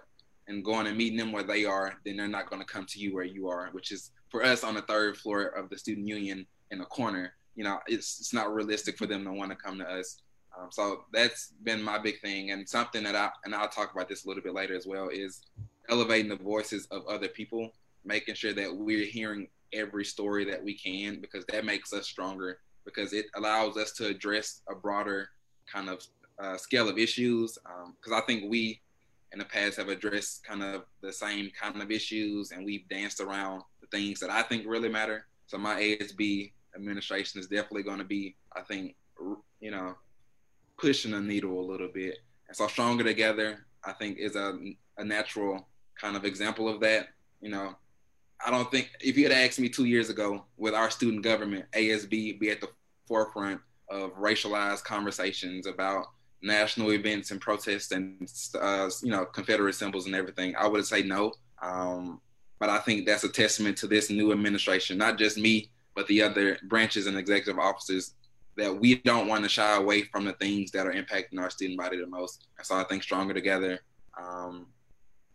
and 0.49 0.65
going 0.65 0.87
and 0.87 0.97
meeting 0.97 1.19
them 1.19 1.31
where 1.31 1.45
they 1.45 1.65
are, 1.65 1.95
then 2.05 2.17
they're 2.17 2.27
not 2.27 2.51
going 2.51 2.61
to 2.61 2.67
come 2.67 2.87
to 2.87 2.99
you 2.99 3.15
where 3.15 3.25
you 3.25 3.49
are, 3.49 3.69
which 3.73 3.93
is 3.93 4.11
for 4.29 4.45
us 4.45 4.65
on 4.65 4.75
the 4.75 4.83
third 4.83 5.17
floor 5.17 5.45
of 5.45 5.69
the 5.71 5.79
student 5.79 6.09
union 6.09 6.47
in 6.71 6.81
a 6.81 6.87
corner. 6.87 7.35
You 7.55 7.65
know, 7.65 7.79
it's, 7.87 8.19
it's 8.21 8.33
not 8.33 8.53
realistic 8.53 8.97
for 8.97 9.07
them 9.07 9.25
to 9.25 9.33
want 9.33 9.51
to 9.51 9.57
come 9.57 9.79
to 9.79 9.89
us. 9.89 10.23
Um, 10.59 10.69
so 10.71 11.05
that's 11.13 11.53
been 11.63 11.83
my 11.83 11.99
big 11.99 12.21
thing, 12.21 12.51
and 12.51 12.69
something 12.69 13.05
that 13.05 13.15
I 13.15 13.31
and 13.45 13.55
I'll 13.55 13.69
talk 13.69 13.93
about 13.93 14.09
this 14.09 14.25
a 14.25 14.29
little 14.29 14.43
bit 14.43 14.55
later 14.55 14.77
as 14.77 14.87
well 14.87 15.09
is 15.09 15.43
elevating 15.89 16.29
the 16.29 16.37
voices 16.37 16.87
of 16.91 17.07
other 17.07 17.29
people 17.29 17.73
making 18.05 18.35
sure 18.35 18.53
that 18.53 18.75
we're 18.75 19.05
hearing 19.05 19.49
every 19.73 20.05
story 20.05 20.45
that 20.45 20.63
we 20.63 20.75
can 20.75 21.21
because 21.21 21.45
that 21.47 21.65
makes 21.65 21.93
us 21.93 22.07
stronger 22.07 22.59
because 22.85 23.13
it 23.13 23.27
allows 23.35 23.77
us 23.77 23.93
to 23.93 24.07
address 24.07 24.63
a 24.71 24.75
broader 24.75 25.29
kind 25.73 25.89
of 25.89 26.03
uh, 26.43 26.57
scale 26.57 26.89
of 26.89 26.99
issues. 26.99 27.59
Because 27.63 28.13
um, 28.13 28.23
I 28.23 28.27
think 28.27 28.51
we 28.51 28.81
in 29.33 29.39
the 29.39 29.45
past 29.45 29.77
have 29.77 29.89
addressed 29.89 30.45
kind 30.45 30.63
of 30.63 30.85
the 31.03 31.13
same 31.13 31.51
kind 31.61 31.81
of 31.81 31.91
issues 31.91 32.51
and 32.51 32.65
we've 32.65 32.89
danced 32.89 33.21
around 33.21 33.63
the 33.81 33.87
things 33.89 34.19
that 34.21 34.31
I 34.31 34.43
think 34.43 34.65
really 34.67 34.89
matter. 34.89 35.27
So 35.47 35.59
my 35.59 35.81
ASB 35.81 36.53
administration 36.75 37.41
is 37.41 37.47
definitely 37.47 37.83
going 37.83 37.99
to 37.99 38.05
be, 38.05 38.35
I 38.57 38.63
think, 38.63 38.97
you 39.61 39.71
know, 39.71 39.95
pushing 40.81 41.15
a 41.15 41.21
needle 41.21 41.59
a 41.59 41.69
little 41.71 41.91
bit. 41.93 42.19
And 42.49 42.57
so 42.57 42.67
stronger 42.67 43.05
together, 43.05 43.67
I 43.85 43.93
think, 43.93 44.19
is 44.19 44.37
a, 44.37 44.59
a 44.99 45.05
natural 45.05 45.69
kind 46.01 46.17
of 46.17 46.25
example 46.25 46.69
of 46.69 46.81
that. 46.81 47.09
You 47.41 47.51
know, 47.51 47.75
I 48.45 48.51
don't 48.51 48.71
think 48.71 48.91
if 49.01 49.17
you 49.17 49.25
had 49.25 49.33
asked 49.33 49.61
me 49.61 49.69
two 49.69 49.85
years 49.85 50.11
ago, 50.11 50.45
with 50.57 50.75
our 50.75 50.91
student 50.91 51.23
government, 51.23 51.67
ASB 51.73 52.41
be 52.41 52.51
at 52.51 52.61
the 52.61 52.69
forefront 53.07 53.61
of 53.89 54.15
racialized 54.15 54.85
conversations 54.85 55.67
about 55.67 56.07
national 56.43 56.93
events 56.93 57.31
and 57.33 57.41
protests 57.41 57.93
and 57.93 58.31
uh, 58.61 58.89
you 59.03 59.11
know 59.11 59.27
Confederate 59.27 59.75
symbols 59.75 60.07
and 60.07 60.15
everything, 60.15 60.55
I 60.57 60.67
would 60.67 60.87
say 60.87 61.03
no. 61.03 61.33
Um, 61.63 62.21
but 62.59 62.69
I 62.69 62.79
think 62.79 63.07
that's 63.07 63.25
a 63.25 63.29
testament 63.29 63.77
to 63.79 63.87
this 63.87 64.11
new 64.11 64.33
administration, 64.33 64.99
not 64.99 65.19
just 65.19 65.39
me, 65.39 65.71
but 65.95 66.07
the 66.07 66.23
other 66.23 66.59
branches 66.69 67.07
and 67.07 67.17
executive 67.17 67.59
officers 67.59 68.15
that 68.61 68.79
we 68.79 68.97
don't 68.97 69.27
want 69.27 69.43
to 69.43 69.49
shy 69.49 69.77
away 69.77 70.03
from 70.03 70.25
the 70.25 70.33
things 70.35 70.71
that 70.73 70.87
are 70.87 70.93
impacting 70.93 71.39
our 71.39 71.51
student 71.51 71.79
body 71.79 71.99
the 71.99 72.07
most. 72.07 72.47
So 72.63 72.77
I 72.77 72.85
think 72.85 73.03
stronger 73.03 73.35
together 73.35 73.81
um, 74.21 74.67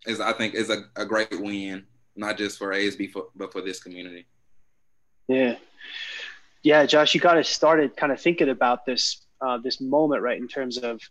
is 0.06 0.20
I 0.20 0.32
think 0.34 0.54
is 0.54 0.70
a, 0.70 0.84
a 0.96 1.06
great 1.06 1.42
win, 1.42 1.86
not 2.16 2.38
just 2.38 2.58
for 2.58 2.70
ASB 2.70 3.12
for, 3.12 3.28
but 3.36 3.52
for 3.52 3.62
this 3.62 3.82
community. 3.82 4.28
Yeah, 5.28 5.56
yeah, 6.64 6.86
Josh, 6.86 7.14
you 7.16 7.22
got 7.22 7.38
us 7.38 7.50
started 7.50 7.96
kind 7.98 8.12
of 8.12 8.22
thinking 8.22 8.50
about 8.50 8.86
this 8.86 9.26
uh, 9.42 9.58
this 9.58 9.82
moment, 9.82 10.22
right, 10.22 10.40
in 10.40 10.48
terms 10.48 10.78
of 10.78 11.02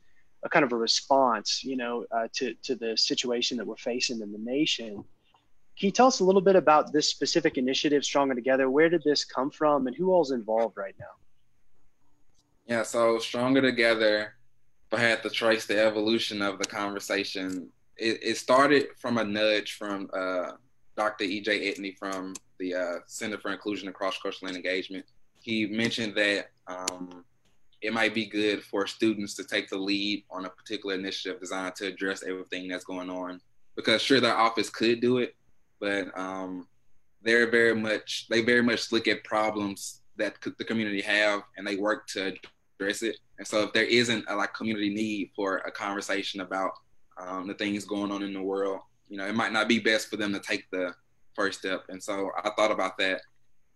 a 0.45 0.49
kind 0.49 0.65
of 0.65 0.73
a 0.73 0.77
response, 0.77 1.65
you 1.65 1.77
know, 1.77 2.05
uh, 2.11 2.29
to 2.35 2.55
to 2.63 2.75
the 2.77 2.97
situation 2.97 3.57
that 3.59 3.67
we're 3.67 3.77
facing 3.77 4.21
in 4.21 4.33
the 4.33 4.39
nation. 4.39 5.05
Can 5.77 5.87
you 5.87 5.91
tell 5.91 6.07
us 6.07 6.21
a 6.21 6.25
little 6.25 6.41
bit 6.41 6.55
about 6.55 6.93
this 6.93 7.11
specific 7.11 7.59
initiative, 7.59 8.05
Stronger 8.05 8.37
Together? 8.37 8.71
Where 8.71 8.89
did 8.89 9.03
this 9.05 9.25
come 9.25 9.51
from, 9.51 9.89
and 9.89 9.97
who 9.97 10.13
all's 10.13 10.31
involved 10.31 10.77
right 10.77 10.95
now? 11.01 11.24
Yeah, 12.67 12.83
so 12.83 13.19
Stronger 13.19 13.61
Together, 13.61 14.35
if 14.91 14.99
I 14.99 15.03
had 15.03 15.23
to 15.23 15.31
trace 15.31 15.67
the 15.67 15.79
evolution 15.85 16.41
of 16.41 16.59
the 16.59 16.65
conversation, 16.65 17.69
it, 17.97 18.21
it 18.23 18.37
started 18.37 18.87
from 18.99 19.19
a 19.19 19.25
nudge 19.25 19.75
from 19.75 20.09
uh, 20.15 20.53
Dr. 20.97 21.25
E.J. 21.25 21.73
Edney 21.75 21.97
from 21.99 22.35
the 22.59 22.75
uh, 22.75 22.95
Center 23.07 23.39
for 23.39 23.53
Inclusion 23.53 23.89
and 23.89 23.95
Cross-Cultural 23.95 24.55
Engagement. 24.55 25.05
He 25.35 25.67
mentioned 25.67 26.15
that 26.15 26.47
um, 26.67 27.25
it 27.83 27.93
might 27.93 28.15
be 28.15 28.25
good 28.25 28.63
for 28.63 28.87
students 28.87 29.35
to 29.35 29.45
take 29.45 29.69
the 29.69 29.77
lead 29.77 30.25
on 30.31 30.47
a 30.47 30.51
particular 30.51 30.95
initiative 30.95 31.41
designed 31.41 31.77
to 31.77 31.87
address 31.87 32.23
everything 32.23 32.69
that's 32.69 32.85
going 32.85 33.11
on. 33.11 33.41
Because 33.77 34.01
sure, 34.01 34.21
their 34.21 34.37
office 34.37 34.71
could 34.71 35.01
do 35.01 35.19
it, 35.19 35.35
but 35.81 36.17
um, 36.19 36.67
they're 37.23 37.51
very 37.51 37.75
much 37.75 38.27
they 38.31 38.41
very 38.41 38.63
much 38.63 38.93
look 38.93 39.09
at 39.09 39.25
problems 39.25 40.03
that 40.17 40.37
the 40.41 40.65
community 40.65 41.01
have 41.01 41.43
and 41.57 41.67
they 41.67 41.77
work 41.77 42.07
to 42.07 42.33
address 42.79 43.03
it. 43.03 43.17
And 43.39 43.47
so 43.47 43.63
if 43.63 43.73
there 43.73 43.85
isn't 43.85 44.25
a 44.29 44.37
like 44.37 44.55
community 44.55 44.91
need 44.91 45.31
for 45.35 45.59
a 45.59 45.71
conversation 45.71 46.41
about 46.41 46.73
um, 47.19 47.47
the 47.47 47.55
things 47.55 47.85
going 47.85 48.11
on 48.11 48.23
in 48.23 48.33
the 48.33 48.43
world, 48.43 48.81
you 49.09 49.17
know, 49.17 49.27
it 49.27 49.35
might 49.35 49.53
not 49.53 49.69
be 49.69 49.79
best 49.79 50.09
for 50.09 50.17
them 50.17 50.33
to 50.33 50.41
take 50.41 50.65
the 50.71 50.95
first 51.35 51.61
step. 51.61 51.85
And 51.89 52.03
so 52.03 52.31
I 52.43 52.51
thought 52.51 52.71
about 52.71 52.99
that. 52.99 53.21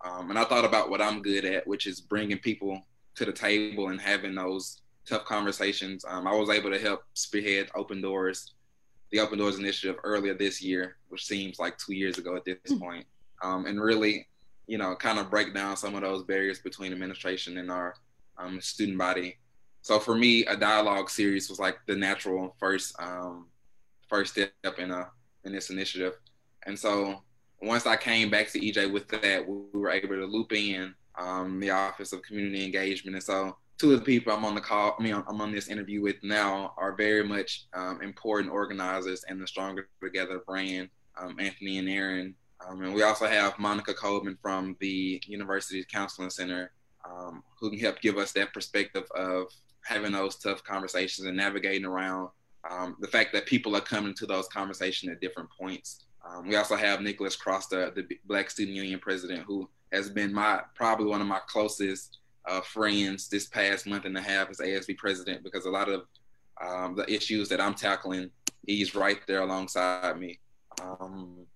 Um, 0.05 0.31
and 0.31 0.39
I 0.39 0.45
thought 0.45 0.65
about 0.65 0.91
what 0.91 1.03
I'm 1.03 1.23
good 1.23 1.45
at, 1.45 1.67
which 1.67 1.87
is 1.87 2.01
bringing 2.01 2.39
people 2.39 2.81
to 3.17 3.25
the 3.25 3.33
table 3.33 3.89
and 3.89 4.01
having 4.01 4.35
those 4.35 4.81
tough 5.07 5.25
conversations. 5.25 6.05
Um, 6.09 6.27
I 6.27 6.35
was 6.35 6.51
able 6.51 6.71
to 6.71 6.79
help 6.79 7.03
spearhead 7.15 7.69
Open 7.75 8.01
Doors, 8.01 8.55
the 9.11 9.21
Open 9.21 9.39
Doors 9.39 9.59
initiative 9.59 9.97
earlier 10.05 10.35
this 10.35 10.63
year, 10.63 10.97
which 11.09 11.25
seems 11.27 11.59
like 11.59 11.79
two 11.79 11.95
years 11.95 12.19
ago 12.19 12.37
at 12.37 12.45
this 12.45 12.59
mm-hmm. 12.69 12.79
point, 12.79 13.07
um, 13.43 13.67
and 13.67 13.81
really, 13.81 14.29
you 14.67 14.79
know, 14.79 14.95
kind 14.95 15.19
of 15.19 15.31
break 15.31 15.53
down 15.53 15.77
some 15.77 15.95
of 15.95 16.03
those 16.03 16.23
barriers 16.25 16.61
between 16.61 16.93
administration 16.93 17.59
and 17.59 17.71
our 17.71 17.95
um, 18.39 18.61
student 18.61 18.99
body. 18.99 19.39
So 19.83 19.99
for 19.99 20.15
me, 20.15 20.45
a 20.47 20.57
dialogue 20.57 21.11
series 21.11 21.49
was 21.49 21.59
like 21.59 21.79
the 21.87 21.97
natural 21.97 22.55
first 22.59 22.95
um, 23.01 23.47
first 24.09 24.33
step 24.33 24.79
in 24.79 24.91
a 24.91 25.09
in 25.45 25.53
this 25.53 25.71
initiative. 25.71 26.15
And 26.67 26.79
so 26.79 27.23
once 27.63 27.87
I 27.87 27.97
came 27.97 28.31
back 28.31 28.51
to 28.53 28.61
EJ 28.61 28.93
with 28.93 29.09
that, 29.09 29.47
we 29.47 29.81
were 29.81 29.91
able 29.91 30.17
to 30.17 30.27
loop 30.27 30.53
in 30.53 30.95
um, 31.19 31.61
the 31.61 31.71
Office 31.71 32.13
of 32.13 32.23
Community 32.23 32.65
Engagement. 32.65 33.17
And 33.17 33.25
so 33.25 33.57
two 33.79 33.93
of 33.93 34.01
the 34.01 34.05
people 34.05 34.33
I'm 34.33 34.45
on 34.45 34.55
the 34.55 34.61
call, 34.61 34.97
I 34.99 35.03
mean, 35.03 35.15
I'm 35.15 35.41
on 35.41 35.53
this 35.53 35.69
interview 35.69 36.03
with 36.03 36.17
now 36.23 36.75
are 36.77 36.95
very 36.95 37.25
much 37.25 37.67
um, 37.75 38.01
important 38.03 38.53
organizers 38.53 39.25
in 39.29 39.39
the 39.39 39.47
Stronger 39.47 39.89
Together 40.03 40.43
brand, 40.47 40.91
um, 41.21 41.37
Anthony 41.39 41.79
and 41.79 41.89
Erin. 41.89 42.35
Um, 42.67 42.83
and 42.83 42.93
we 42.93 43.03
also 43.03 43.27
have 43.27 43.59
Monica 43.59 43.95
Coleman 43.95 44.37
from 44.43 44.77
the 44.81 45.23
University 45.27 45.85
Counseling 45.91 46.31
Center 46.31 46.73
um, 47.05 47.43
who 47.61 47.71
can 47.71 47.79
help 47.79 48.01
give 48.01 48.17
us 48.19 48.33
that 48.33 48.53
perspective 48.53 49.05
of 49.15 49.47
having 49.85 50.13
those 50.13 50.37
tough 50.37 50.63
conversations 50.65 51.27
and 51.27 51.37
navigating 51.37 51.85
around 51.85 52.29
um, 52.71 52.97
the 53.01 53.09
fact 53.09 53.33
that 53.33 53.47
people 53.47 53.77
are 53.77 53.81
coming 53.81 54.15
to 54.15 54.27
those 54.27 54.49
conversations 54.49 55.11
at 55.11 55.21
different 55.21 55.49
points. 55.59 56.05
Um, 56.29 56.49
we 56.49 56.57
also 56.57 56.77
have 56.77 57.01
Nicholas 57.01 57.37
Cross, 57.37 57.69
the, 57.69 58.07
Black 58.27 58.51
Student 58.51 58.77
Union 58.77 58.99
president, 58.99 59.45
who 59.47 59.69
has 59.93 60.11
been 60.11 60.33
my 60.33 60.61
probably 60.75 61.07
one 61.07 61.21
of 61.21 61.27
my 61.27 61.41
closest 61.47 62.19
uh, 62.47 62.61
friends 62.61 63.29
this 63.29 63.47
past 63.47 63.87
month 63.87 64.05
and 64.05 64.17
a 64.17 64.21
half 64.21 64.51
as 64.51 64.59
ASB 64.59 64.97
president 64.97 65.43
because 65.43 65.67
a 65.67 65.71
lot 65.71 65.89
of 65.89 66.05
um, 66.65 66.97
the 66.97 67.11
issues 67.11 67.49
that 67.49 67.61
I'm 67.61 67.75
tackling, 67.75 68.31
he's 68.67 68.95
right 68.95 69.21
there 69.27 69.43
alongside 69.43 70.19
me. 70.19 70.39
Um, 70.83 71.47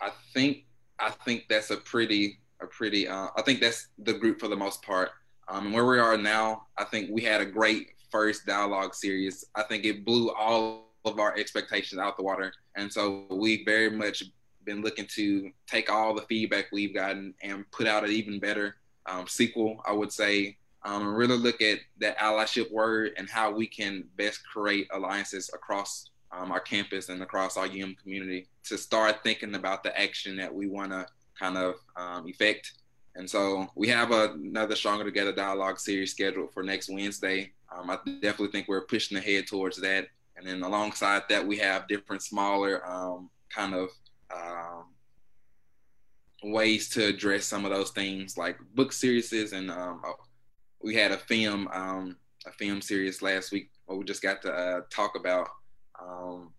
I 0.00 0.10
think 0.34 0.64
I 0.98 1.10
think 1.10 1.44
that's 1.48 1.70
a 1.70 1.76
pretty 1.76 2.40
a 2.60 2.66
pretty. 2.66 3.08
Uh, 3.08 3.28
I 3.36 3.42
think 3.42 3.60
that's 3.60 3.88
the 3.98 4.14
group 4.14 4.40
for 4.40 4.48
the 4.48 4.56
most 4.56 4.82
part. 4.82 5.10
Um, 5.48 5.66
and 5.66 5.74
where 5.74 5.86
we 5.86 5.98
are 5.98 6.16
now, 6.16 6.66
I 6.76 6.84
think 6.84 7.10
we 7.10 7.22
had 7.22 7.40
a 7.40 7.46
great 7.46 7.90
first 8.10 8.46
dialogue 8.46 8.94
series. 8.94 9.44
I 9.54 9.62
think 9.62 9.84
it 9.84 10.04
blew 10.04 10.30
all 10.32 10.90
of 11.04 11.20
our 11.20 11.36
expectations 11.36 12.00
out 12.00 12.16
the 12.16 12.22
water, 12.22 12.52
and 12.76 12.92
so 12.92 13.26
we 13.30 13.64
very 13.64 13.90
much 13.90 14.24
been 14.64 14.82
looking 14.82 15.06
to 15.06 15.50
take 15.68 15.90
all 15.90 16.12
the 16.12 16.22
feedback 16.22 16.66
we've 16.72 16.92
gotten 16.92 17.32
and 17.42 17.70
put 17.70 17.86
out 17.86 18.04
an 18.04 18.10
even 18.10 18.40
better 18.40 18.76
um, 19.06 19.26
sequel. 19.28 19.80
I 19.86 19.92
would 19.92 20.12
say, 20.12 20.56
um, 20.84 21.02
and 21.02 21.16
really 21.16 21.38
look 21.38 21.62
at 21.62 21.78
that 21.98 22.18
allyship 22.18 22.70
word 22.70 23.12
and 23.16 23.30
how 23.30 23.52
we 23.52 23.66
can 23.66 24.04
best 24.16 24.40
create 24.46 24.88
alliances 24.92 25.50
across 25.54 26.10
um, 26.32 26.50
our 26.50 26.60
campus 26.60 27.08
and 27.08 27.22
across 27.22 27.56
our 27.56 27.66
UM 27.66 27.96
community 28.02 28.48
to 28.64 28.76
start 28.76 29.22
thinking 29.22 29.54
about 29.54 29.82
the 29.82 29.98
action 29.98 30.36
that 30.36 30.52
we 30.52 30.66
want 30.66 30.90
to 30.90 31.06
kind 31.38 31.56
of 31.56 31.76
um, 31.96 32.28
effect. 32.28 32.72
And 33.14 33.28
so 33.28 33.66
we 33.74 33.88
have 33.88 34.10
another 34.10 34.76
Stronger 34.76 35.04
Together 35.04 35.32
dialogue 35.32 35.78
series 35.78 36.10
scheduled 36.10 36.52
for 36.52 36.62
next 36.62 36.90
Wednesday. 36.90 37.52
Um, 37.74 37.90
I 37.90 37.96
definitely 38.20 38.48
think 38.48 38.68
we're 38.68 38.86
pushing 38.86 39.16
ahead 39.16 39.46
towards 39.46 39.80
that. 39.80 40.08
And 40.36 40.46
then 40.46 40.62
alongside 40.62 41.22
that, 41.30 41.46
we 41.46 41.56
have 41.58 41.88
different 41.88 42.22
smaller 42.22 42.86
um, 42.86 43.30
kind 43.48 43.74
of 43.74 43.88
um, 44.34 44.84
ways 46.42 46.88
to 46.90 47.06
address 47.06 47.46
some 47.46 47.64
of 47.64 47.70
those 47.70 47.90
things, 47.90 48.36
like 48.36 48.58
book 48.74 48.92
series. 48.92 49.32
And 49.52 49.70
um, 49.70 50.02
oh, 50.04 50.16
we 50.82 50.94
had 50.94 51.12
a 51.12 51.18
film, 51.18 51.68
um, 51.72 52.16
a 52.46 52.52
film 52.52 52.82
series 52.82 53.22
last 53.22 53.50
week 53.50 53.70
where 53.86 53.98
we 53.98 54.04
just 54.04 54.22
got 54.22 54.42
to 54.42 54.52
uh, 54.52 54.80
talk 54.90 55.16
about 55.16 55.48
um, 56.00 56.52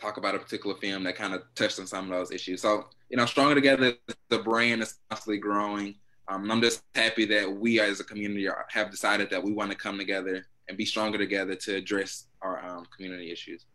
talk 0.00 0.16
about 0.16 0.34
a 0.34 0.38
particular 0.38 0.76
film 0.76 1.02
that 1.04 1.16
kind 1.16 1.34
of 1.34 1.42
touched 1.54 1.80
on 1.80 1.86
some 1.86 2.10
of 2.10 2.16
those 2.16 2.30
issues. 2.30 2.62
So, 2.62 2.84
you 3.08 3.16
know, 3.16 3.26
Stronger 3.26 3.54
Together, 3.54 3.94
the 4.28 4.38
brand 4.38 4.82
is 4.82 4.98
constantly 5.08 5.38
growing. 5.38 5.94
Um, 6.28 6.42
and 6.42 6.52
I'm 6.52 6.60
just 6.60 6.82
happy 6.94 7.24
that 7.26 7.50
we 7.50 7.78
as 7.80 8.00
a 8.00 8.04
community 8.04 8.48
are, 8.48 8.66
have 8.70 8.90
decided 8.90 9.30
that 9.30 9.42
we 9.42 9.52
want 9.52 9.70
to 9.70 9.76
come 9.76 9.96
together 9.96 10.46
and 10.68 10.76
be 10.76 10.84
stronger 10.84 11.18
together 11.18 11.54
to 11.54 11.76
address 11.76 12.26
our 12.42 12.64
um, 12.66 12.84
community 12.94 13.30
issues. 13.30 13.66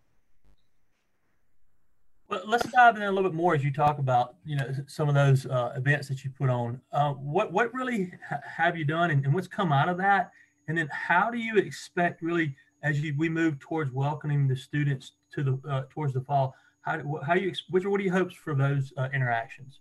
Well, 2.27 2.41
let's 2.45 2.69
dive 2.71 2.97
in 2.97 3.03
a 3.03 3.11
little 3.11 3.29
bit 3.29 3.35
more 3.35 3.55
as 3.55 3.63
you 3.63 3.71
talk 3.71 4.00
about, 4.00 4.35
you 4.45 4.57
know, 4.57 4.69
some 4.88 5.07
of 5.07 5.15
those 5.15 5.45
uh, 5.45 5.73
events 5.75 6.07
that 6.09 6.23
you 6.23 6.31
put 6.38 6.50
on. 6.50 6.81
Uh, 6.91 7.11
what 7.11 7.51
what 7.51 7.73
really 7.73 8.13
ha- 8.27 8.39
have 8.45 8.77
you 8.77 8.85
done, 8.85 9.11
and, 9.11 9.25
and 9.25 9.33
what's 9.33 9.47
come 9.47 9.73
out 9.73 9.89
of 9.89 9.97
that? 9.97 10.31
And 10.67 10.77
then 10.77 10.89
how 10.91 11.29
do 11.29 11.38
you 11.38 11.57
expect 11.57 12.21
really 12.21 12.55
as 12.83 13.01
you, 13.01 13.13
we 13.17 13.29
move 13.29 13.59
towards 13.59 13.91
welcoming 13.91 14.47
the 14.47 14.55
students 14.55 15.13
to 15.33 15.43
the 15.43 15.69
uh, 15.69 15.83
towards 15.89 16.13
the 16.13 16.21
fall. 16.21 16.55
How 16.81 17.19
how 17.25 17.33
you 17.35 17.53
which 17.69 17.85
what 17.85 18.00
are 18.00 18.03
your 18.03 18.13
hopes 18.13 18.35
for 18.35 18.55
those 18.55 18.91
uh, 18.97 19.09
interactions? 19.13 19.79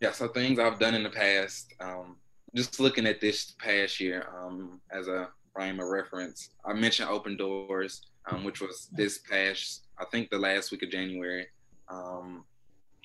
Yeah, 0.00 0.12
so 0.12 0.28
things 0.28 0.58
I've 0.58 0.78
done 0.78 0.94
in 0.94 1.02
the 1.02 1.10
past. 1.10 1.74
Um, 1.80 2.16
just 2.54 2.80
looking 2.80 3.06
at 3.06 3.20
this 3.20 3.54
past 3.58 4.00
year 4.00 4.28
um, 4.36 4.80
as 4.90 5.08
a 5.08 5.28
frame 5.54 5.80
of 5.80 5.88
reference, 5.88 6.50
I 6.64 6.74
mentioned 6.74 7.08
Open 7.08 7.36
Doors, 7.36 8.02
um, 8.30 8.44
which 8.44 8.60
was 8.60 8.88
this 8.92 9.18
past, 9.18 9.86
I 9.98 10.04
think, 10.06 10.30
the 10.30 10.38
last 10.38 10.70
week 10.70 10.82
of 10.82 10.90
January. 10.90 11.46
Um, 11.88 12.44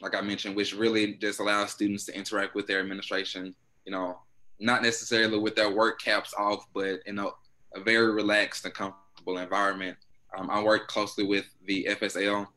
like 0.02 0.16
I 0.16 0.22
mentioned, 0.22 0.56
which 0.56 0.74
really 0.74 1.14
just 1.16 1.40
allows 1.40 1.72
students 1.72 2.06
to 2.06 2.18
interact 2.18 2.56
with 2.56 2.68
their 2.68 2.80
administration, 2.80 3.56
you 3.86 3.92
know, 3.92 4.20
not 4.60 4.82
necessarily 4.82 5.38
with 5.38 5.56
their 5.56 5.72
work 5.72 6.02
caps 6.02 6.34
off, 6.38 6.66
but 6.74 7.00
in 7.06 7.20
a, 7.20 7.28
a 7.76 7.84
very 7.84 8.12
relaxed 8.12 8.66
and 8.66 8.74
comfortable 8.74 9.38
environment. 9.38 9.98
Um, 10.38 10.50
I 10.50 10.62
worked 10.62 10.88
closely 10.88 11.26
with 11.26 11.46
the 11.66 11.88
FSL, 11.90 12.48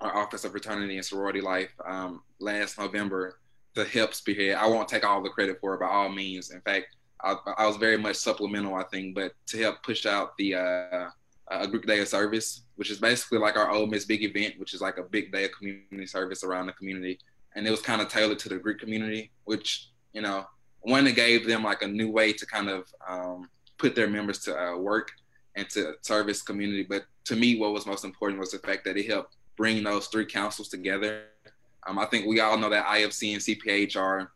our 0.00 0.16
Office 0.16 0.44
of 0.44 0.52
Fraternity 0.52 0.96
and 0.96 1.04
Sorority 1.04 1.40
Life, 1.40 1.70
um, 1.84 2.22
last 2.38 2.78
November 2.78 3.38
to 3.74 3.84
help 3.84 4.14
spearhead. 4.14 4.56
I 4.56 4.66
won't 4.66 4.88
take 4.88 5.04
all 5.04 5.22
the 5.22 5.30
credit 5.30 5.58
for 5.60 5.74
it 5.74 5.80
by 5.80 5.88
all 5.88 6.08
means. 6.08 6.50
In 6.50 6.60
fact, 6.60 6.96
I, 7.22 7.36
I 7.58 7.66
was 7.66 7.76
very 7.76 7.98
much 7.98 8.16
supplemental, 8.16 8.74
I 8.74 8.84
think, 8.84 9.14
but 9.14 9.32
to 9.48 9.58
help 9.58 9.82
push 9.82 10.06
out 10.06 10.36
the 10.38 10.54
uh, 10.54 11.10
a 11.50 11.66
Greek 11.66 11.86
day 11.86 12.00
of 12.00 12.08
service, 12.08 12.62
which 12.76 12.90
is 12.90 12.98
basically 12.98 13.38
like 13.38 13.56
our 13.56 13.70
Ole 13.70 13.86
Miss 13.86 14.04
big 14.04 14.22
event, 14.22 14.54
which 14.58 14.72
is 14.72 14.80
like 14.80 14.98
a 14.98 15.02
big 15.02 15.32
day 15.32 15.44
of 15.44 15.52
community 15.52 16.06
service 16.06 16.44
around 16.44 16.66
the 16.66 16.72
community. 16.72 17.18
And 17.54 17.66
it 17.66 17.70
was 17.70 17.82
kind 17.82 18.00
of 18.00 18.08
tailored 18.08 18.38
to 18.40 18.48
the 18.48 18.58
Greek 18.58 18.78
community, 18.78 19.32
which, 19.44 19.90
you 20.12 20.22
know, 20.22 20.46
one 20.82 21.04
that 21.04 21.16
gave 21.16 21.46
them 21.46 21.64
like 21.64 21.82
a 21.82 21.88
new 21.88 22.10
way 22.10 22.32
to 22.32 22.46
kind 22.46 22.68
of 22.68 22.84
um, 23.06 23.50
put 23.76 23.96
their 23.96 24.08
members 24.08 24.38
to 24.40 24.56
uh, 24.56 24.76
work 24.76 25.10
and 25.56 25.68
to 25.70 25.94
service 26.02 26.42
community. 26.42 26.82
But 26.82 27.04
to 27.24 27.36
me, 27.36 27.58
what 27.58 27.72
was 27.72 27.86
most 27.86 28.04
important 28.04 28.40
was 28.40 28.52
the 28.52 28.58
fact 28.58 28.84
that 28.84 28.96
it 28.96 29.06
helped 29.06 29.36
bring 29.56 29.82
those 29.82 30.06
three 30.06 30.26
councils 30.26 30.68
together. 30.68 31.24
Um, 31.86 31.98
I 31.98 32.06
think 32.06 32.26
we 32.26 32.40
all 32.40 32.58
know 32.58 32.70
that 32.70 32.86
IFC 32.86 33.32
and 33.32 33.42
CPH 33.42 33.96
are, 33.96 34.32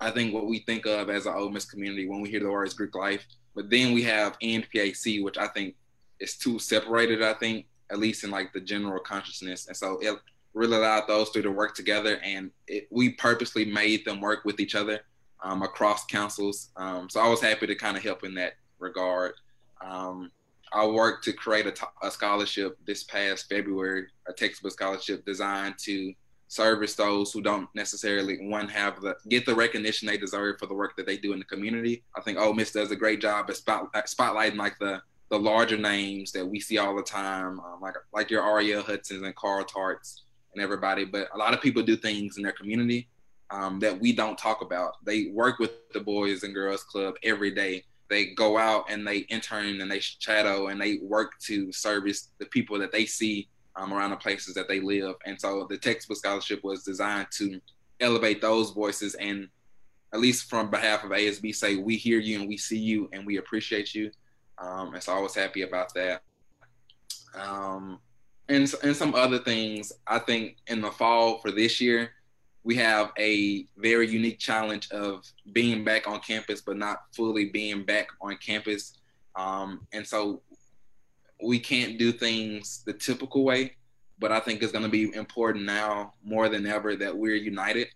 I 0.00 0.10
think, 0.10 0.32
what 0.32 0.46
we 0.46 0.60
think 0.60 0.86
of 0.86 1.10
as 1.10 1.26
an 1.26 1.34
Ole 1.34 1.50
Miss 1.50 1.64
community 1.64 2.08
when 2.08 2.20
we 2.20 2.30
hear 2.30 2.40
the 2.40 2.50
words 2.50 2.74
Greek 2.74 2.94
life. 2.94 3.26
But 3.54 3.70
then 3.70 3.92
we 3.92 4.02
have 4.02 4.38
NPHC, 4.40 5.22
which 5.22 5.38
I 5.38 5.48
think 5.48 5.74
is 6.20 6.36
too 6.36 6.58
separated. 6.58 7.22
I 7.22 7.34
think 7.34 7.66
at 7.90 7.98
least 7.98 8.24
in 8.24 8.30
like 8.30 8.52
the 8.52 8.60
general 8.60 9.00
consciousness, 9.00 9.68
and 9.68 9.76
so 9.76 9.98
it 10.00 10.18
really 10.54 10.76
allowed 10.76 11.06
those 11.06 11.28
three 11.28 11.42
to 11.42 11.50
work 11.50 11.74
together, 11.74 12.18
and 12.24 12.50
it, 12.66 12.88
we 12.90 13.10
purposely 13.10 13.64
made 13.64 14.04
them 14.04 14.20
work 14.20 14.44
with 14.44 14.58
each 14.58 14.74
other 14.74 15.00
um, 15.42 15.62
across 15.62 16.04
councils. 16.06 16.70
Um, 16.76 17.08
so 17.08 17.20
I 17.20 17.28
was 17.28 17.40
happy 17.40 17.66
to 17.66 17.74
kind 17.74 17.96
of 17.96 18.02
help 18.02 18.24
in 18.24 18.34
that 18.34 18.54
regard. 18.78 19.34
Um, 19.80 20.30
I 20.72 20.86
worked 20.86 21.24
to 21.24 21.32
create 21.32 21.66
a, 21.66 21.72
t- 21.72 21.86
a 22.02 22.10
scholarship 22.10 22.76
this 22.86 23.04
past 23.04 23.48
February, 23.48 24.06
a 24.28 24.32
textbook 24.32 24.72
scholarship 24.72 25.24
designed 25.24 25.76
to 25.84 26.12
service 26.48 26.94
those 26.94 27.32
who 27.32 27.40
don't 27.42 27.68
necessarily 27.74 28.48
one 28.48 28.68
have 28.68 29.00
the 29.00 29.16
get 29.28 29.44
the 29.46 29.54
recognition 29.54 30.06
they 30.06 30.16
deserve 30.16 30.58
for 30.58 30.66
the 30.66 30.74
work 30.74 30.96
that 30.96 31.06
they 31.06 31.16
do 31.16 31.32
in 31.32 31.38
the 31.38 31.44
community. 31.44 32.04
I 32.16 32.20
think 32.20 32.38
Ole 32.38 32.54
Miss 32.54 32.72
does 32.72 32.90
a 32.90 32.96
great 32.96 33.20
job 33.20 33.46
at 33.48 33.56
spot, 33.56 33.92
spotlighting 33.92 34.56
like 34.56 34.78
the 34.78 35.00
the 35.28 35.38
larger 35.38 35.76
names 35.76 36.30
that 36.32 36.46
we 36.46 36.60
see 36.60 36.78
all 36.78 36.94
the 36.96 37.02
time, 37.02 37.58
um, 37.60 37.80
like 37.80 37.94
like 38.12 38.30
your 38.30 38.42
Arielle 38.42 38.84
Hudsons 38.84 39.22
and 39.22 39.34
Carl 39.34 39.64
Tarts 39.64 40.24
and 40.54 40.62
everybody. 40.62 41.04
But 41.04 41.28
a 41.34 41.38
lot 41.38 41.54
of 41.54 41.60
people 41.60 41.82
do 41.82 41.96
things 41.96 42.36
in 42.36 42.42
their 42.42 42.52
community 42.52 43.08
um, 43.50 43.78
that 43.80 43.98
we 43.98 44.12
don't 44.12 44.38
talk 44.38 44.62
about. 44.62 45.04
They 45.04 45.30
work 45.32 45.58
with 45.58 45.72
the 45.92 46.00
Boys 46.00 46.42
and 46.42 46.54
Girls 46.54 46.84
Club 46.84 47.14
every 47.22 47.50
day. 47.50 47.84
They 48.08 48.26
go 48.34 48.56
out 48.56 48.90
and 48.90 49.06
they 49.06 49.18
intern 49.18 49.80
and 49.80 49.90
they 49.90 50.00
shadow 50.00 50.68
and 50.68 50.80
they 50.80 50.98
work 51.02 51.38
to 51.40 51.72
service 51.72 52.30
the 52.38 52.46
people 52.46 52.78
that 52.78 52.92
they 52.92 53.06
see 53.06 53.48
um, 53.74 53.92
around 53.92 54.10
the 54.10 54.16
places 54.16 54.54
that 54.54 54.68
they 54.68 54.80
live. 54.80 55.14
And 55.24 55.40
so 55.40 55.66
the 55.68 55.76
textbook 55.76 56.18
scholarship 56.18 56.62
was 56.62 56.84
designed 56.84 57.28
to 57.32 57.60
elevate 58.00 58.40
those 58.40 58.70
voices 58.70 59.14
and 59.14 59.48
at 60.12 60.20
least 60.20 60.48
from 60.48 60.70
behalf 60.70 61.04
of 61.04 61.10
ASB 61.10 61.54
say 61.54 61.76
we 61.76 61.96
hear 61.96 62.18
you 62.20 62.38
and 62.38 62.48
we 62.48 62.56
see 62.56 62.78
you 62.78 63.08
and 63.12 63.26
we 63.26 63.38
appreciate 63.38 63.94
you 63.94 64.10
um, 64.58 64.94
and 64.94 65.02
so 65.02 65.14
I 65.14 65.20
was 65.20 65.34
happy 65.34 65.62
about 65.62 65.92
that. 65.94 66.22
Um, 67.34 68.00
and, 68.48 68.72
and 68.82 68.96
some 68.96 69.14
other 69.14 69.38
things, 69.38 69.92
I 70.06 70.18
think 70.18 70.56
in 70.66 70.80
the 70.80 70.90
fall 70.90 71.38
for 71.38 71.50
this 71.50 71.80
year, 71.80 72.10
we 72.66 72.74
have 72.74 73.12
a 73.16 73.64
very 73.76 74.08
unique 74.08 74.40
challenge 74.40 74.90
of 74.90 75.24
being 75.52 75.84
back 75.84 76.08
on 76.08 76.18
campus, 76.18 76.60
but 76.60 76.76
not 76.76 77.02
fully 77.14 77.44
being 77.44 77.84
back 77.84 78.08
on 78.20 78.36
campus. 78.38 78.94
Um, 79.36 79.86
and 79.92 80.04
so 80.04 80.42
we 81.40 81.60
can't 81.60 81.96
do 81.96 82.10
things 82.10 82.82
the 82.84 82.92
typical 82.92 83.44
way, 83.44 83.76
but 84.18 84.32
I 84.32 84.40
think 84.40 84.64
it's 84.64 84.72
going 84.72 84.84
to 84.84 84.90
be 84.90 85.14
important 85.14 85.64
now 85.64 86.14
more 86.24 86.48
than 86.48 86.66
ever 86.66 86.96
that 86.96 87.16
we're 87.16 87.36
united 87.36 87.86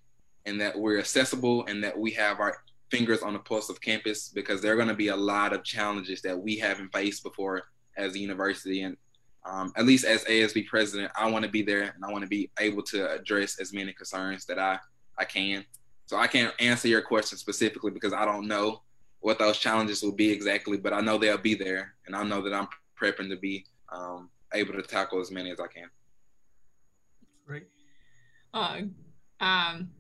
and 0.47 0.61
that 0.61 0.79
we're 0.79 1.01
accessible 1.01 1.67
and 1.67 1.83
that 1.83 1.99
we 1.99 2.13
have 2.13 2.39
our 2.39 2.59
fingers 2.93 3.23
on 3.23 3.33
the 3.33 3.41
pulse 3.41 3.71
of 3.71 3.81
campus 3.81 4.29
because 4.29 4.63
there 4.63 4.73
are 4.75 4.77
going 4.77 4.87
to 4.87 4.95
be 4.95 5.09
a 5.09 5.17
lot 5.17 5.53
of 5.53 5.65
challenges 5.65 6.23
that 6.23 6.39
we 6.39 6.57
haven't 6.57 6.93
faced 6.93 7.25
before 7.25 7.65
as 7.97 8.15
a 8.15 8.21
university. 8.21 8.83
And 8.83 8.97
um, 9.45 9.73
at 9.77 9.87
least 9.87 10.05
as 10.05 10.25
ASB 10.25 10.67
president, 10.67 11.11
I 11.17 11.31
want 11.31 11.45
to 11.45 11.51
be 11.51 11.63
there 11.63 11.83
and 11.83 12.05
I 12.05 12.11
want 12.11 12.23
to 12.23 12.29
be 12.29 12.51
able 12.59 12.83
to 12.85 13.11
address 13.11 13.59
as 13.59 13.73
many 13.73 13.93
concerns 13.93 14.45
that 14.47 14.59
I, 14.59 14.79
I 15.19 15.25
can. 15.25 15.65
So 16.07 16.17
I 16.17 16.27
can't 16.27 16.53
answer 16.61 16.89
your 16.89 17.03
question 17.03 17.39
specifically 17.39 17.91
because 17.91 18.13
I 18.13 18.25
don't 18.25 18.47
know 18.47 18.83
what 19.21 19.39
those 19.39 19.59
challenges 19.59 20.03
will 20.03 20.15
be 20.15 20.31
exactly, 20.31 20.77
but 20.77 20.93
I 20.93 21.01
know 21.01 21.19
they'll 21.19 21.39
be 21.39 21.55
there 21.55 21.95
and 22.07 22.17
I 22.17 22.23
know 22.23 22.43
that 22.43 22.53
I'm 22.53 22.69
prepping 23.01 23.31
to 23.31 23.37
be 23.37 23.65
um, 23.93 24.31
able 24.53 24.75
to 24.75 24.83
tackle 24.83 25.21
as 25.21 25.31
many 25.31 25.51
as 25.51 25.61
I 25.61 25.67
can. 25.67 25.89
Great. 27.47 27.67
Uh, 28.53 28.83
um, 29.41 29.91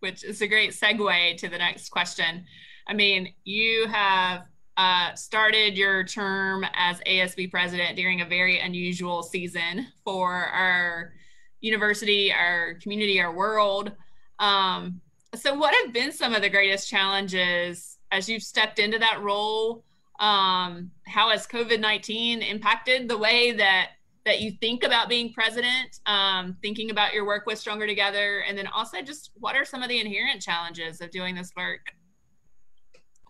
which 0.00 0.24
is 0.24 0.40
a 0.42 0.48
great 0.48 0.70
segue 0.70 1.36
to 1.36 1.48
the 1.48 1.58
next 1.58 1.90
question. 1.90 2.44
I 2.88 2.94
mean, 2.94 3.32
you 3.44 3.86
have 3.88 4.44
uh, 4.80 5.14
started 5.14 5.76
your 5.76 6.02
term 6.04 6.64
as 6.72 7.00
ASB 7.00 7.50
president 7.50 7.96
during 7.96 8.22
a 8.22 8.24
very 8.24 8.60
unusual 8.60 9.22
season 9.22 9.86
for 10.04 10.32
our 10.32 11.12
university, 11.60 12.32
our 12.32 12.78
community, 12.82 13.20
our 13.20 13.30
world. 13.30 13.92
Um, 14.38 15.02
so, 15.34 15.52
what 15.52 15.74
have 15.74 15.92
been 15.92 16.12
some 16.12 16.32
of 16.32 16.40
the 16.40 16.48
greatest 16.48 16.88
challenges 16.88 17.98
as 18.10 18.26
you've 18.26 18.42
stepped 18.42 18.78
into 18.78 18.98
that 18.98 19.20
role? 19.20 19.84
Um, 20.18 20.90
how 21.06 21.28
has 21.28 21.46
COVID 21.46 21.78
19 21.78 22.40
impacted 22.40 23.06
the 23.06 23.18
way 23.18 23.52
that 23.52 23.90
that 24.24 24.40
you 24.40 24.50
think 24.62 24.82
about 24.82 25.10
being 25.10 25.30
president, 25.34 26.00
um, 26.06 26.56
thinking 26.62 26.90
about 26.90 27.12
your 27.12 27.26
work 27.26 27.44
with 27.44 27.58
Stronger 27.58 27.86
Together, 27.86 28.44
and 28.48 28.56
then 28.56 28.66
also 28.66 29.02
just 29.02 29.30
what 29.34 29.56
are 29.56 29.64
some 29.66 29.82
of 29.82 29.90
the 29.90 30.00
inherent 30.00 30.40
challenges 30.40 31.02
of 31.02 31.10
doing 31.10 31.34
this 31.34 31.52
work, 31.54 31.80